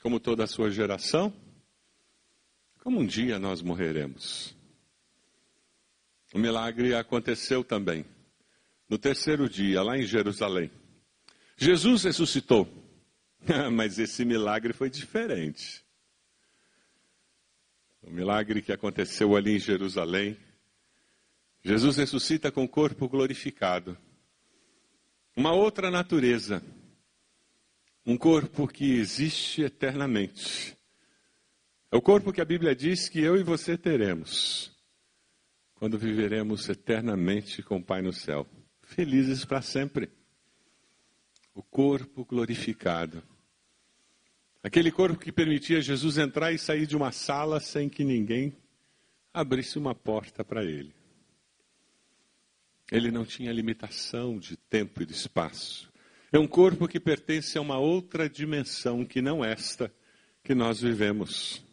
Como 0.00 0.18
toda 0.18 0.44
a 0.44 0.48
sua 0.48 0.70
geração, 0.70 1.34
como 2.78 2.98
um 2.98 3.06
dia 3.06 3.38
nós 3.38 3.60
morreremos. 3.60 4.56
O 6.32 6.38
milagre 6.38 6.94
aconteceu 6.94 7.62
também 7.62 8.06
no 8.94 8.98
terceiro 8.98 9.48
dia, 9.48 9.82
lá 9.82 9.98
em 9.98 10.04
Jerusalém. 10.04 10.70
Jesus 11.56 12.04
ressuscitou, 12.04 12.68
mas 13.72 13.98
esse 13.98 14.24
milagre 14.24 14.72
foi 14.72 14.88
diferente. 14.88 15.84
O 18.00 18.08
milagre 18.08 18.62
que 18.62 18.70
aconteceu 18.70 19.34
ali 19.34 19.56
em 19.56 19.58
Jerusalém, 19.58 20.36
Jesus 21.64 21.96
ressuscita 21.96 22.52
com 22.52 22.62
o 22.62 22.68
corpo 22.68 23.08
glorificado. 23.08 23.98
Uma 25.34 25.52
outra 25.52 25.90
natureza, 25.90 26.62
um 28.06 28.16
corpo 28.16 28.68
que 28.68 28.92
existe 28.92 29.62
eternamente 29.62 30.78
é 31.90 31.96
o 31.96 32.00
corpo 32.00 32.32
que 32.32 32.40
a 32.40 32.44
Bíblia 32.44 32.76
diz 32.76 33.08
que 33.08 33.18
eu 33.18 33.36
e 33.36 33.42
você 33.42 33.76
teremos 33.76 34.72
quando 35.74 35.98
viveremos 35.98 36.68
eternamente 36.68 37.60
com 37.60 37.76
o 37.76 37.84
Pai 37.84 38.00
no 38.00 38.12
céu, 38.12 38.46
felizes 38.86 39.44
para 39.44 39.62
sempre. 39.62 40.10
O 41.54 41.62
corpo 41.62 42.24
glorificado. 42.24 43.22
Aquele 44.62 44.90
corpo 44.90 45.18
que 45.18 45.30
permitia 45.30 45.80
Jesus 45.80 46.18
entrar 46.18 46.52
e 46.52 46.58
sair 46.58 46.86
de 46.86 46.96
uma 46.96 47.12
sala 47.12 47.60
sem 47.60 47.88
que 47.88 48.02
ninguém 48.02 48.56
abrisse 49.32 49.78
uma 49.78 49.94
porta 49.94 50.44
para 50.44 50.64
ele. 50.64 50.94
Ele 52.90 53.10
não 53.10 53.24
tinha 53.24 53.52
limitação 53.52 54.38
de 54.38 54.56
tempo 54.56 55.02
e 55.02 55.06
de 55.06 55.12
espaço. 55.12 55.92
É 56.32 56.38
um 56.38 56.46
corpo 56.46 56.88
que 56.88 56.98
pertence 56.98 57.56
a 57.56 57.60
uma 57.60 57.78
outra 57.78 58.28
dimensão 58.28 59.04
que 59.04 59.22
não 59.22 59.44
esta 59.44 59.92
que 60.42 60.54
nós 60.54 60.80
vivemos. 60.80 61.64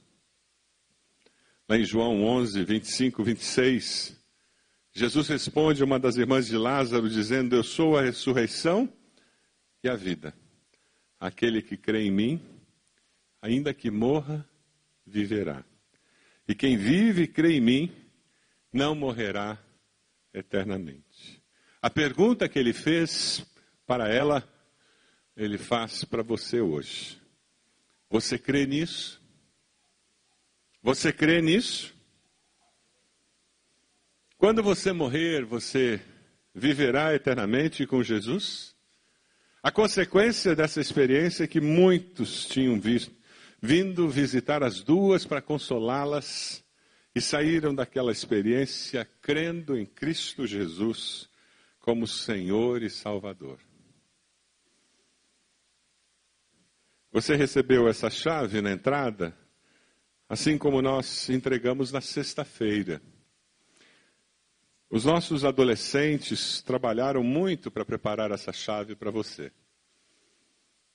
Lá 1.67 1.77
em 1.77 1.83
João 1.83 2.23
11, 2.23 2.63
25, 2.63 3.23
26, 3.23 4.20
Jesus 4.93 5.27
responde 5.29 5.81
a 5.81 5.85
uma 5.85 5.99
das 5.99 6.17
irmãs 6.17 6.47
de 6.47 6.57
Lázaro, 6.57 7.09
dizendo: 7.09 7.55
Eu 7.55 7.63
sou 7.63 7.97
a 7.97 8.01
ressurreição 8.01 8.91
e 9.83 9.89
a 9.89 9.95
vida. 9.95 10.33
Aquele 11.19 11.61
que 11.61 11.77
crê 11.77 12.03
em 12.03 12.11
mim, 12.11 12.41
ainda 13.41 13.73
que 13.73 13.89
morra, 13.89 14.47
viverá. 15.05 15.63
E 16.47 16.53
quem 16.53 16.75
vive 16.75 17.23
e 17.23 17.27
crê 17.27 17.53
em 17.53 17.61
mim, 17.61 17.91
não 18.73 18.93
morrerá 18.93 19.57
eternamente. 20.33 21.41
A 21.81 21.89
pergunta 21.89 22.49
que 22.49 22.59
ele 22.59 22.73
fez 22.73 23.45
para 23.85 24.09
ela, 24.09 24.47
ele 25.35 25.57
faz 25.57 26.03
para 26.03 26.21
você 26.21 26.59
hoje. 26.59 27.19
Você 28.09 28.37
crê 28.37 28.65
nisso? 28.65 29.21
Você 30.83 31.13
crê 31.13 31.41
nisso? 31.41 31.93
Quando 34.41 34.63
você 34.63 34.91
morrer, 34.91 35.45
você 35.45 36.01
viverá 36.51 37.13
eternamente 37.13 37.85
com 37.85 38.01
Jesus? 38.01 38.75
A 39.61 39.71
consequência 39.71 40.55
dessa 40.55 40.81
experiência 40.81 41.43
é 41.43 41.47
que 41.47 41.61
muitos 41.61 42.47
tinham 42.47 42.79
visto, 42.79 43.15
vindo 43.61 44.09
visitar 44.09 44.63
as 44.63 44.81
duas 44.81 45.27
para 45.27 45.43
consolá-las 45.43 46.65
e 47.13 47.21
saíram 47.21 47.75
daquela 47.75 48.11
experiência 48.11 49.07
crendo 49.21 49.77
em 49.77 49.85
Cristo 49.85 50.47
Jesus 50.47 51.29
como 51.79 52.07
Senhor 52.07 52.81
e 52.81 52.89
Salvador. 52.89 53.59
Você 57.11 57.35
recebeu 57.35 57.87
essa 57.87 58.09
chave 58.09 58.59
na 58.59 58.71
entrada? 58.71 59.37
Assim 60.27 60.57
como 60.57 60.81
nós 60.81 61.29
entregamos 61.29 61.91
na 61.91 62.01
sexta-feira. 62.01 62.99
Os 64.91 65.05
nossos 65.05 65.45
adolescentes 65.45 66.61
trabalharam 66.61 67.23
muito 67.23 67.71
para 67.71 67.85
preparar 67.85 68.29
essa 68.29 68.51
chave 68.51 68.93
para 68.93 69.09
você. 69.09 69.49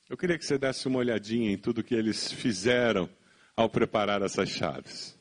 Eu 0.07 0.19
queria 0.19 0.37
que 0.37 0.45
você 0.45 0.59
desse 0.59 0.87
uma 0.87 0.99
olhadinha 0.99 1.51
em 1.51 1.57
tudo 1.57 1.83
que 1.83 1.95
eles 1.95 2.31
fizeram 2.31 3.09
ao 3.57 3.71
preparar 3.71 4.21
essas 4.21 4.51
chaves. 4.51 5.16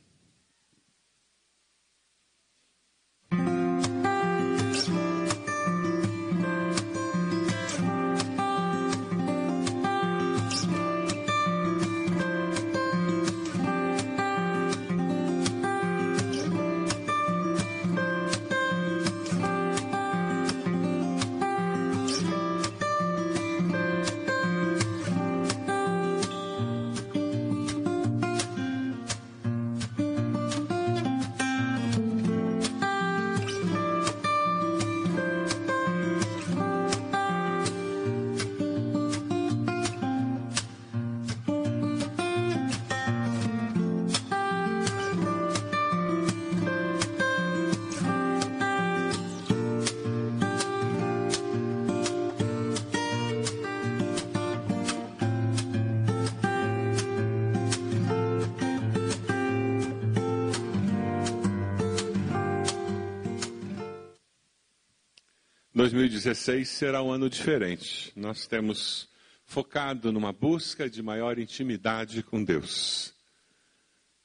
2016 65.76 66.70
será 66.70 67.04
um 67.04 67.12
ano 67.12 67.30
diferente. 67.30 68.14
Nós 68.16 68.48
temos 68.48 69.10
focado 69.44 70.10
numa 70.10 70.32
busca 70.32 70.90
de 70.90 71.04
maior 71.04 71.38
intimidade 71.38 72.24
com 72.24 72.42
Deus. 72.42 73.14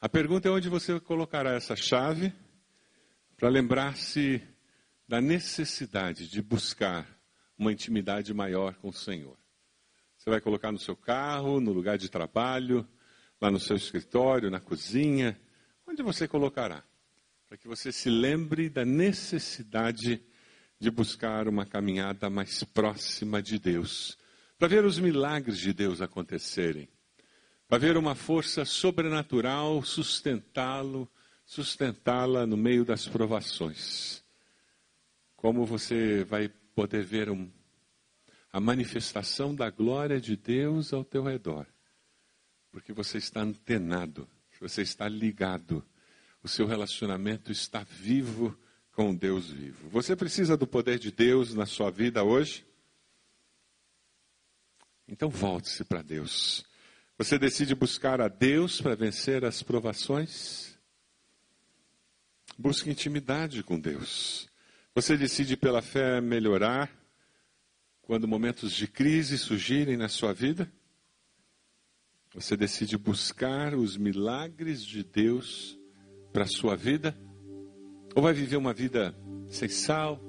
A 0.01 0.09
pergunta 0.09 0.47
é 0.47 0.51
onde 0.53 0.69
você 0.69 1.01
colocará 1.01 1.53
essa 1.55 1.75
chave 1.75 2.33
para 3.37 3.49
lembrar-se 3.49 4.41
da 5.09 5.21
necessidade 5.21 6.29
de 6.29 6.41
buscar 6.41 7.05
uma 7.59 7.73
intimidade 7.73 8.33
maior 8.33 8.77
com 8.77 8.91
o 8.91 8.93
Senhor. 8.93 9.37
Você 10.17 10.31
vai 10.31 10.41
colocar 10.41 10.71
no 10.71 10.79
seu 10.79 10.95
carro, 10.95 11.61
no 11.61 11.73
lugar 11.73 11.99
de 11.99 12.09
trabalho, 12.09 12.87
lá 13.41 13.51
no 13.51 13.59
seu 13.59 13.75
escritório, 13.75 14.53
na 14.53 14.61
cozinha, 14.61 15.37
onde 15.85 16.01
você 16.01 16.29
colocará? 16.29 16.85
Para 17.49 17.59
que 17.59 17.67
você 17.67 17.91
se 17.91 18.09
lembre 18.09 18.69
da 18.69 18.85
necessidade 18.85 19.99
de 19.99 20.30
buscar 20.89 21.49
uma 21.49 21.67
caminhada 21.67 22.31
mais 22.31 22.63
próxima 22.63 23.43
de 23.43 23.59
Deus, 23.59 24.17
para 24.57 24.69
ver 24.69 24.85
os 24.85 25.01
milagres 25.01 25.59
de 25.59 25.73
Deus 25.73 26.01
acontecerem, 26.01 26.89
para 27.69 27.79
ver 27.79 27.97
uma 27.97 28.15
força 28.15 28.65
sobrenatural 28.65 29.83
sustentá-lo, 29.83 31.11
sustentá-la 31.45 32.47
no 32.47 32.57
meio 32.57 32.85
das 32.85 33.09
provações. 33.09 34.23
Como 35.35 35.67
você 35.67 36.23
vai 36.25 36.49
poder 36.49 37.03
ver 37.03 37.29
um, 37.29 37.51
a 38.53 38.61
manifestação 38.61 39.55
da 39.55 39.69
glória 39.69 40.21
de 40.21 40.37
Deus 40.37 40.93
ao 40.93 41.05
teu 41.05 41.25
redor, 41.25 41.67
porque 42.71 42.93
você 42.93 43.19
está 43.19 43.43
antenado, 43.43 44.29
você 44.61 44.83
está 44.83 45.09
ligado, 45.09 45.85
o 46.43 46.49
seu 46.49 46.67
relacionamento 46.67 47.51
está 47.51 47.83
vivo 47.83 48.57
com 48.93 49.15
Deus 49.15 49.51
vivo. 49.51 49.89
Você 49.89 50.15
precisa 50.15 50.57
do 50.57 50.67
poder 50.67 50.99
de 50.99 51.11
Deus 51.11 51.55
na 51.55 51.67
sua 51.67 51.91
vida 51.91 52.23
hoje? 52.23 52.67
Então 55.09 55.29
volte-se 55.29 55.85
para 55.85 56.03
Deus. 56.03 56.65
Você 57.19 57.39
decide 57.39 57.75
buscar 57.75 58.21
a 58.21 58.29
Deus 58.29 58.81
para 58.81 58.95
vencer 58.95 59.45
as 59.45 59.63
provações? 59.63 60.79
Busque 62.57 62.91
intimidade 62.91 63.63
com 63.63 63.79
Deus. 63.79 64.49
Você 64.95 65.17
decide 65.17 65.57
pela 65.57 65.83
fé 65.83 66.21
melhorar 66.21 66.91
quando 68.03 68.27
momentos 68.27 68.73
de 68.73 68.87
crise 68.87 69.39
surgirem 69.39 69.97
na 69.97 70.09
sua 70.09 70.33
vida? 70.33 70.73
Você 72.35 72.57
decide 72.57 72.97
buscar 72.97 73.75
os 73.75 73.97
milagres 73.97 74.85
de 74.85 75.03
Deus 75.03 75.79
para 76.33 76.45
a 76.45 76.49
sua 76.49 76.77
vida? 76.77 77.17
Ou 78.15 78.23
vai 78.23 78.33
viver 78.33 78.57
uma 78.57 78.73
vida 78.73 79.15
sem 79.49 79.69
sal, 79.69 80.21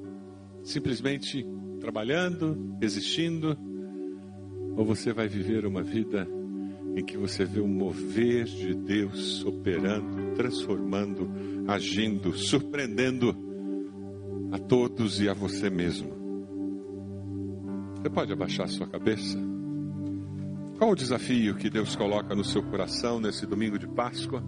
simplesmente 0.63 1.45
trabalhando, 1.79 2.77
existindo? 2.81 3.57
Ou 4.77 4.85
você 4.85 5.11
vai 5.11 5.27
viver 5.27 5.65
uma 5.65 5.81
vida 5.81 6.27
em 6.95 7.03
que 7.03 7.17
você 7.17 7.45
vê 7.45 7.59
o 7.59 7.67
mover 7.67 8.45
de 8.45 8.75
Deus 8.75 9.43
operando, 9.45 10.35
transformando, 10.35 11.29
agindo, 11.67 12.37
surpreendendo 12.37 13.35
a 14.51 14.59
todos 14.59 15.19
e 15.19 15.27
a 15.27 15.33
você 15.33 15.69
mesmo? 15.69 16.21
Você 17.95 18.09
pode 18.09 18.33
abaixar 18.33 18.67
sua 18.67 18.87
cabeça? 18.87 19.37
Qual 20.77 20.91
o 20.91 20.95
desafio 20.95 21.55
que 21.55 21.69
Deus 21.69 21.95
coloca 21.95 22.35
no 22.35 22.43
seu 22.43 22.63
coração 22.63 23.19
nesse 23.19 23.45
domingo 23.45 23.77
de 23.77 23.87
Páscoa? 23.87 24.43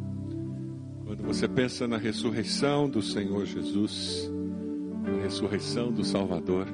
Quando 1.15 1.27
você 1.27 1.47
pensa 1.47 1.87
na 1.87 1.97
ressurreição 1.97 2.89
do 2.89 2.99
Senhor 2.99 3.45
Jesus, 3.45 4.31
na 5.03 5.21
ressurreição 5.21 5.91
do 5.91 6.03
Salvador, 6.03 6.65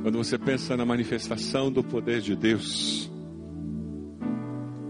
quando 0.00 0.16
você 0.16 0.38
pensa 0.38 0.74
na 0.74 0.86
manifestação 0.86 1.70
do 1.70 1.84
poder 1.84 2.22
de 2.22 2.34
Deus 2.34 3.12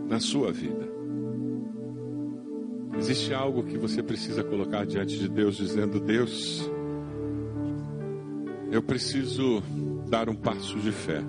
na 0.08 0.20
sua 0.20 0.52
vida, 0.52 0.88
existe 2.96 3.34
algo 3.34 3.64
que 3.64 3.76
você 3.76 4.00
precisa 4.00 4.44
colocar 4.44 4.86
diante 4.86 5.18
de 5.18 5.28
Deus, 5.28 5.56
dizendo: 5.56 5.98
Deus, 5.98 6.70
eu 8.70 8.80
preciso 8.80 9.60
dar 10.08 10.28
um 10.28 10.36
passo 10.36 10.78
de 10.78 10.92
fé 10.92 11.20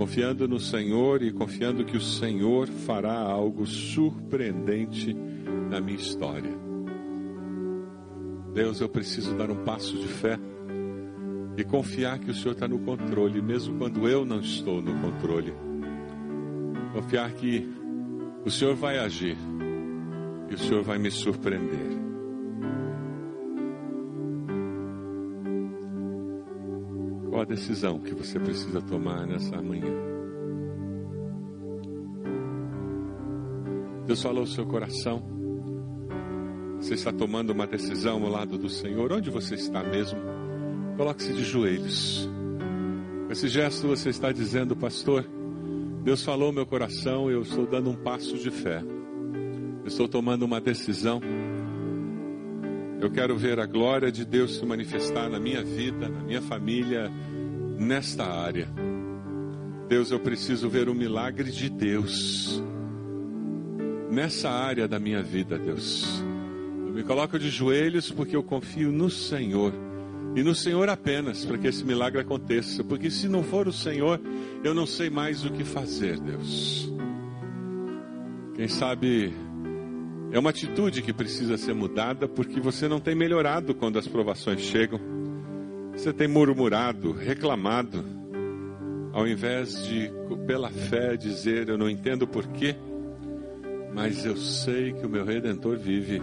confiando 0.00 0.48
no 0.48 0.58
Senhor 0.58 1.22
e 1.22 1.30
confiando 1.30 1.84
que 1.84 1.94
o 1.94 2.00
Senhor 2.00 2.66
fará 2.66 3.18
algo 3.18 3.66
surpreendente 3.66 5.14
na 5.68 5.78
minha 5.78 5.98
história. 5.98 6.50
Deus, 8.54 8.80
eu 8.80 8.88
preciso 8.88 9.36
dar 9.36 9.50
um 9.50 9.62
passo 9.62 9.94
de 9.98 10.08
fé 10.08 10.38
e 11.54 11.62
confiar 11.64 12.18
que 12.18 12.30
o 12.30 12.34
Senhor 12.34 12.52
está 12.52 12.66
no 12.66 12.78
controle, 12.78 13.42
mesmo 13.42 13.76
quando 13.76 14.08
eu 14.08 14.24
não 14.24 14.40
estou 14.40 14.80
no 14.80 14.98
controle. 15.02 15.52
Confiar 16.94 17.30
que 17.32 17.68
o 18.42 18.50
Senhor 18.50 18.74
vai 18.74 18.98
agir 18.98 19.36
e 20.48 20.54
o 20.54 20.58
Senhor 20.58 20.82
vai 20.82 20.96
me 20.96 21.10
surpreender. 21.10 22.09
Decisão 27.50 27.98
que 27.98 28.14
você 28.14 28.38
precisa 28.38 28.80
tomar 28.80 29.26
nessa 29.26 29.60
manhã? 29.60 29.92
Deus 34.06 34.22
falou 34.22 34.40
ao 34.40 34.46
seu 34.46 34.64
coração. 34.64 35.20
Você 36.78 36.94
está 36.94 37.12
tomando 37.12 37.50
uma 37.50 37.66
decisão 37.66 38.22
ao 38.22 38.30
lado 38.30 38.56
do 38.56 38.68
Senhor. 38.68 39.12
Onde 39.12 39.30
você 39.30 39.56
está 39.56 39.82
mesmo? 39.82 40.20
Coloque-se 40.96 41.32
de 41.32 41.42
joelhos. 41.42 42.28
Esse 43.28 43.48
gesto 43.48 43.88
você 43.88 44.10
está 44.10 44.30
dizendo, 44.30 44.76
pastor, 44.76 45.28
Deus 46.04 46.22
falou 46.22 46.48
ao 46.48 46.52
meu 46.52 46.66
coração, 46.66 47.28
eu 47.30 47.42
estou 47.42 47.66
dando 47.66 47.90
um 47.90 47.96
passo 47.96 48.38
de 48.38 48.50
fé. 48.50 48.80
Eu 49.82 49.88
estou 49.88 50.06
tomando 50.08 50.44
uma 50.44 50.60
decisão. 50.60 51.20
Eu 53.00 53.10
quero 53.10 53.36
ver 53.36 53.58
a 53.58 53.66
glória 53.66 54.12
de 54.12 54.24
Deus 54.24 54.56
se 54.56 54.64
manifestar 54.64 55.28
na 55.28 55.40
minha 55.40 55.64
vida, 55.64 56.08
na 56.08 56.20
minha 56.20 56.42
família, 56.42 57.10
nesta 57.80 58.26
área. 58.26 58.68
Deus, 59.88 60.10
eu 60.10 60.20
preciso 60.20 60.68
ver 60.68 60.88
o 60.88 60.94
milagre 60.94 61.50
de 61.50 61.70
Deus 61.70 62.62
nessa 64.10 64.50
área 64.50 64.86
da 64.86 64.98
minha 64.98 65.22
vida, 65.22 65.58
Deus. 65.58 66.22
Eu 66.86 66.92
me 66.92 67.02
coloco 67.02 67.38
de 67.38 67.48
joelhos 67.48 68.10
porque 68.10 68.36
eu 68.36 68.42
confio 68.42 68.92
no 68.92 69.08
Senhor 69.08 69.72
e 70.36 70.42
no 70.42 70.54
Senhor 70.54 70.88
apenas 70.90 71.44
para 71.44 71.56
que 71.56 71.66
esse 71.66 71.84
milagre 71.84 72.20
aconteça, 72.20 72.84
porque 72.84 73.10
se 73.10 73.28
não 73.28 73.42
for 73.42 73.66
o 73.66 73.72
Senhor, 73.72 74.20
eu 74.62 74.74
não 74.74 74.86
sei 74.86 75.08
mais 75.08 75.44
o 75.44 75.50
que 75.50 75.64
fazer, 75.64 76.20
Deus. 76.20 76.92
Quem 78.54 78.68
sabe 78.68 79.32
é 80.30 80.38
uma 80.38 80.50
atitude 80.50 81.02
que 81.02 81.12
precisa 81.12 81.56
ser 81.56 81.74
mudada 81.74 82.28
porque 82.28 82.60
você 82.60 82.86
não 82.86 83.00
tem 83.00 83.14
melhorado 83.14 83.74
quando 83.74 83.98
as 83.98 84.06
provações 84.06 84.60
chegam. 84.60 85.09
Você 86.00 86.14
tem 86.14 86.26
murmurado, 86.26 87.12
reclamado, 87.12 88.02
ao 89.12 89.28
invés 89.28 89.84
de, 89.84 90.10
pela 90.46 90.70
fé, 90.70 91.14
dizer: 91.14 91.68
Eu 91.68 91.76
não 91.76 91.90
entendo 91.90 92.26
porquê, 92.26 92.74
mas 93.94 94.24
eu 94.24 94.34
sei 94.34 94.94
que 94.94 95.04
o 95.04 95.10
meu 95.10 95.26
redentor 95.26 95.76
vive. 95.76 96.22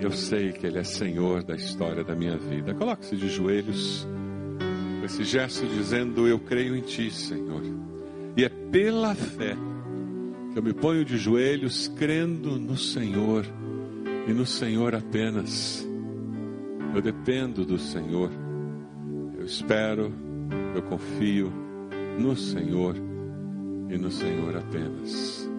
E 0.00 0.04
eu 0.04 0.10
sei 0.10 0.50
que 0.50 0.66
Ele 0.66 0.80
é 0.80 0.82
Senhor 0.82 1.44
da 1.44 1.54
história 1.54 2.02
da 2.02 2.16
minha 2.16 2.36
vida. 2.36 2.74
Coloque-se 2.74 3.14
de 3.14 3.28
joelhos, 3.28 4.04
com 4.98 5.06
esse 5.06 5.22
gesto 5.22 5.64
dizendo: 5.64 6.26
Eu 6.26 6.40
creio 6.40 6.74
em 6.74 6.80
Ti, 6.80 7.12
Senhor. 7.12 7.62
E 8.36 8.44
é 8.44 8.48
pela 8.48 9.14
fé 9.14 9.56
eu 10.56 10.62
me 10.64 10.72
ponho 10.72 11.04
de 11.04 11.16
joelhos 11.16 11.86
crendo 11.86 12.58
no 12.58 12.76
Senhor 12.76 13.46
e 14.26 14.32
no 14.32 14.44
Senhor 14.44 14.96
apenas. 14.96 15.93
Eu 16.94 17.02
dependo 17.02 17.64
do 17.64 17.76
Senhor. 17.76 18.30
Eu 19.36 19.44
espero, 19.44 20.12
eu 20.76 20.82
confio 20.82 21.52
no 22.20 22.36
Senhor 22.36 22.94
e 23.90 23.98
no 23.98 24.12
Senhor 24.12 24.56
apenas. 24.56 25.50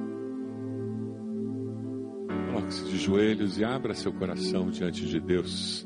Coloque-se 2.47 2.85
de 2.85 2.97
joelhos 2.97 3.57
e 3.59 3.65
abra 3.65 3.93
seu 3.93 4.13
coração 4.13 4.69
diante 4.69 5.05
de 5.05 5.19
Deus 5.19 5.85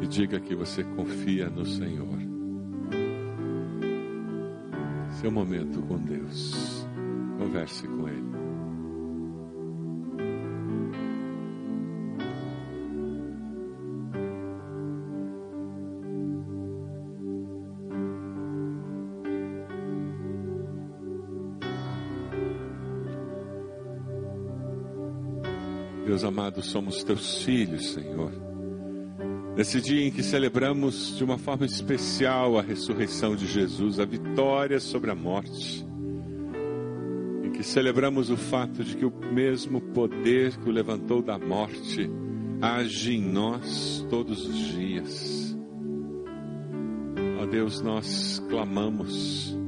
e 0.00 0.08
diga 0.08 0.40
que 0.40 0.56
você 0.56 0.82
confia 0.82 1.48
no 1.48 1.64
Senhor. 1.64 2.18
Seu 5.20 5.30
momento 5.30 5.80
com 5.82 5.98
Deus. 5.98 6.84
Converse 7.38 7.86
com 7.86 8.08
Ele. 8.08 8.43
Deus 26.14 26.22
amado, 26.22 26.62
somos 26.62 27.02
teus 27.02 27.42
filhos, 27.42 27.90
Senhor. 27.90 28.30
Nesse 29.56 29.80
dia 29.80 30.06
em 30.06 30.12
que 30.12 30.22
celebramos 30.22 31.16
de 31.16 31.24
uma 31.24 31.36
forma 31.36 31.66
especial 31.66 32.56
a 32.56 32.62
ressurreição 32.62 33.34
de 33.34 33.48
Jesus, 33.48 33.98
a 33.98 34.04
vitória 34.04 34.78
sobre 34.78 35.10
a 35.10 35.14
morte, 35.16 35.84
em 37.42 37.50
que 37.50 37.64
celebramos 37.64 38.30
o 38.30 38.36
fato 38.36 38.84
de 38.84 38.96
que 38.96 39.04
o 39.04 39.12
mesmo 39.32 39.80
poder 39.80 40.56
que 40.56 40.68
o 40.68 40.72
levantou 40.72 41.20
da 41.20 41.36
morte 41.36 42.08
age 42.62 43.16
em 43.16 43.20
nós 43.20 44.06
todos 44.08 44.46
os 44.46 44.56
dias. 44.56 45.58
Ó 47.42 47.46
Deus, 47.46 47.80
nós 47.80 48.40
clamamos 48.48 49.58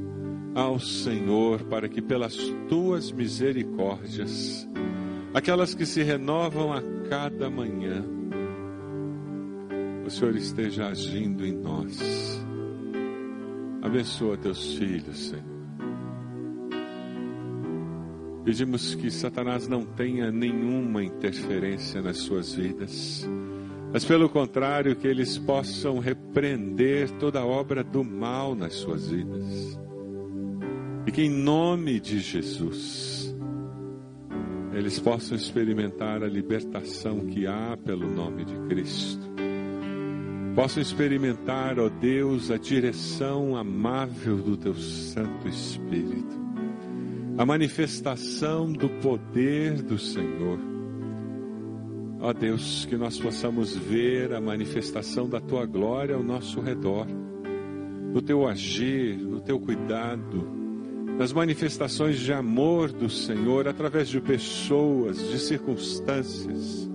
ao 0.55 0.79
Senhor 0.79 1.65
para 1.65 1.89
que 1.89 2.01
pelas 2.01 2.37
tuas 2.69 3.11
misericórdias, 3.11 4.65
aquelas 5.37 5.75
que 5.75 5.85
se 5.85 6.01
renovam 6.01 6.73
a 6.73 6.81
cada 7.07 7.47
manhã, 7.47 8.03
o 10.03 10.09
Senhor 10.09 10.35
esteja 10.35 10.87
agindo 10.87 11.45
em 11.45 11.53
nós. 11.53 12.43
Abençoa 13.81 14.35
teus 14.35 14.73
filhos, 14.73 15.29
Senhor. 15.29 15.57
Pedimos 18.43 18.95
que 18.95 19.11
Satanás 19.11 19.67
não 19.67 19.85
tenha 19.85 20.31
nenhuma 20.31 21.03
interferência 21.03 22.01
nas 22.01 22.17
suas 22.17 22.53
vidas, 22.53 23.27
mas 23.93 24.05
pelo 24.05 24.29
contrário, 24.29 24.95
que 24.95 25.07
eles 25.07 25.37
possam 25.37 25.99
repreender 25.99 27.11
toda 27.19 27.45
obra 27.45 27.83
do 27.83 28.03
mal 28.03 28.55
nas 28.55 28.73
suas 28.73 29.09
vidas. 29.09 29.77
E 31.05 31.11
que 31.11 31.21
em 31.23 31.29
nome 31.29 31.99
de 31.99 32.19
Jesus, 32.19 33.26
eles 34.77 34.99
possam 34.99 35.35
experimentar 35.35 36.21
a 36.21 36.27
libertação 36.27 37.25
que 37.25 37.47
há 37.47 37.75
pelo 37.83 38.07
nome 38.07 38.45
de 38.45 38.55
Cristo. 38.67 39.27
Possam 40.53 40.81
experimentar, 40.81 41.79
ó 41.79 41.89
Deus, 41.89 42.51
a 42.51 42.57
direção 42.57 43.55
amável 43.55 44.37
do 44.37 44.55
Teu 44.55 44.75
Santo 44.75 45.47
Espírito, 45.47 46.35
a 47.39 47.45
manifestação 47.45 48.71
do 48.71 48.87
poder 49.01 49.81
do 49.81 49.97
Senhor. 49.97 50.59
Ó 52.19 52.31
Deus, 52.31 52.85
que 52.85 52.97
nós 52.97 53.19
possamos 53.19 53.75
ver 53.75 54.31
a 54.31 54.41
manifestação 54.41 55.27
da 55.27 55.41
Tua 55.41 55.65
glória 55.65 56.15
ao 56.15 56.23
nosso 56.23 56.61
redor, 56.61 57.07
no 58.13 58.21
Teu 58.21 58.47
agir, 58.47 59.17
no 59.17 59.41
Teu 59.41 59.59
cuidado, 59.59 60.66
nas 61.17 61.33
manifestações 61.33 62.19
de 62.19 62.31
amor 62.31 62.91
do 62.91 63.09
Senhor 63.09 63.67
através 63.67 64.07
de 64.07 64.21
pessoas, 64.21 65.17
de 65.17 65.39
circunstâncias 65.39 66.87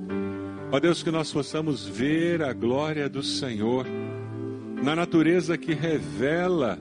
Ó 0.75 0.81
Deus, 0.81 1.03
que 1.03 1.11
nós 1.11 1.31
possamos 1.31 1.87
ver 1.87 2.43
a 2.43 2.55
glória 2.55 3.07
do 3.07 3.23
Senhor 3.23 3.87
na 4.83 4.97
natureza 4.97 5.59
que 5.59 5.75
revela 5.75 6.79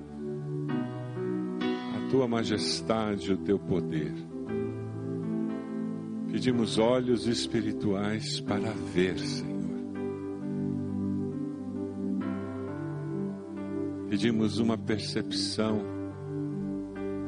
a 1.94 2.10
tua 2.10 2.26
majestade, 2.26 3.34
o 3.34 3.38
teu 3.38 3.60
poder. 3.60 4.14
Pedimos 6.32 6.78
olhos 6.78 7.28
espirituais 7.28 8.40
para 8.40 8.72
ver, 8.72 9.20
Senhor. 9.20 9.52
Pedimos 14.10 14.58
uma 14.58 14.78
percepção 14.78 15.82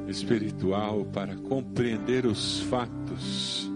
espiritual 0.07 1.05
para 1.05 1.35
compreender 1.35 2.25
os 2.25 2.61
fatos 2.63 3.71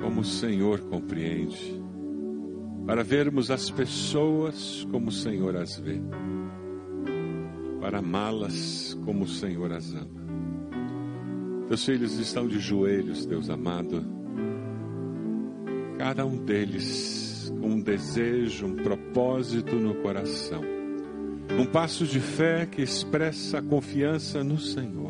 como 0.00 0.22
o 0.22 0.24
Senhor 0.24 0.80
compreende, 0.80 1.80
para 2.86 3.04
vermos 3.04 3.50
as 3.50 3.70
pessoas 3.70 4.86
como 4.90 5.08
o 5.08 5.12
Senhor 5.12 5.54
as 5.56 5.78
vê, 5.78 6.00
para 7.80 7.98
amá-las 7.98 8.98
como 9.04 9.24
o 9.24 9.28
Senhor 9.28 9.72
as 9.72 9.92
ama. 9.94 10.20
Teus 11.68 11.84
filhos 11.84 12.18
estão 12.18 12.48
de 12.48 12.58
joelhos, 12.58 13.26
Deus 13.26 13.50
amado, 13.50 14.04
cada 15.98 16.24
um 16.24 16.36
deles 16.38 17.52
com 17.60 17.68
um 17.68 17.80
desejo, 17.80 18.66
um 18.66 18.76
propósito 18.76 19.76
no 19.76 19.94
coração, 19.96 20.62
um 21.58 21.66
passo 21.66 22.06
de 22.06 22.20
fé 22.20 22.66
que 22.66 22.82
expressa 22.82 23.58
a 23.58 23.62
confiança 23.62 24.42
no 24.42 24.58
Senhor 24.58 25.00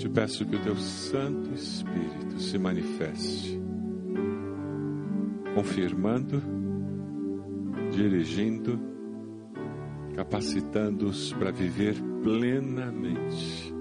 te 0.00 0.08
peço 0.08 0.46
que 0.46 0.56
o 0.56 0.60
teu 0.60 0.76
Santo 0.76 1.52
Espírito 1.52 2.40
se 2.40 2.56
manifeste, 2.56 3.60
confirmando, 5.54 6.42
dirigindo, 7.92 8.80
capacitando-os 10.14 11.34
para 11.34 11.50
viver 11.50 11.96
plenamente 12.22 13.74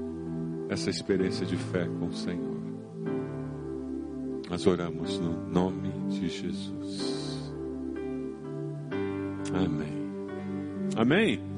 essa 0.67 0.89
experiência 0.89 1.45
de 1.45 1.55
fé 1.55 1.85
com 1.85 2.07
o 2.07 2.13
Senhor. 2.13 2.59
Nós 4.49 4.67
oramos 4.67 5.17
no 5.19 5.47
nome 5.47 5.89
de 6.09 6.27
Jesus. 6.27 7.18
Amém. 9.53 9.99
Amém. 10.95 11.48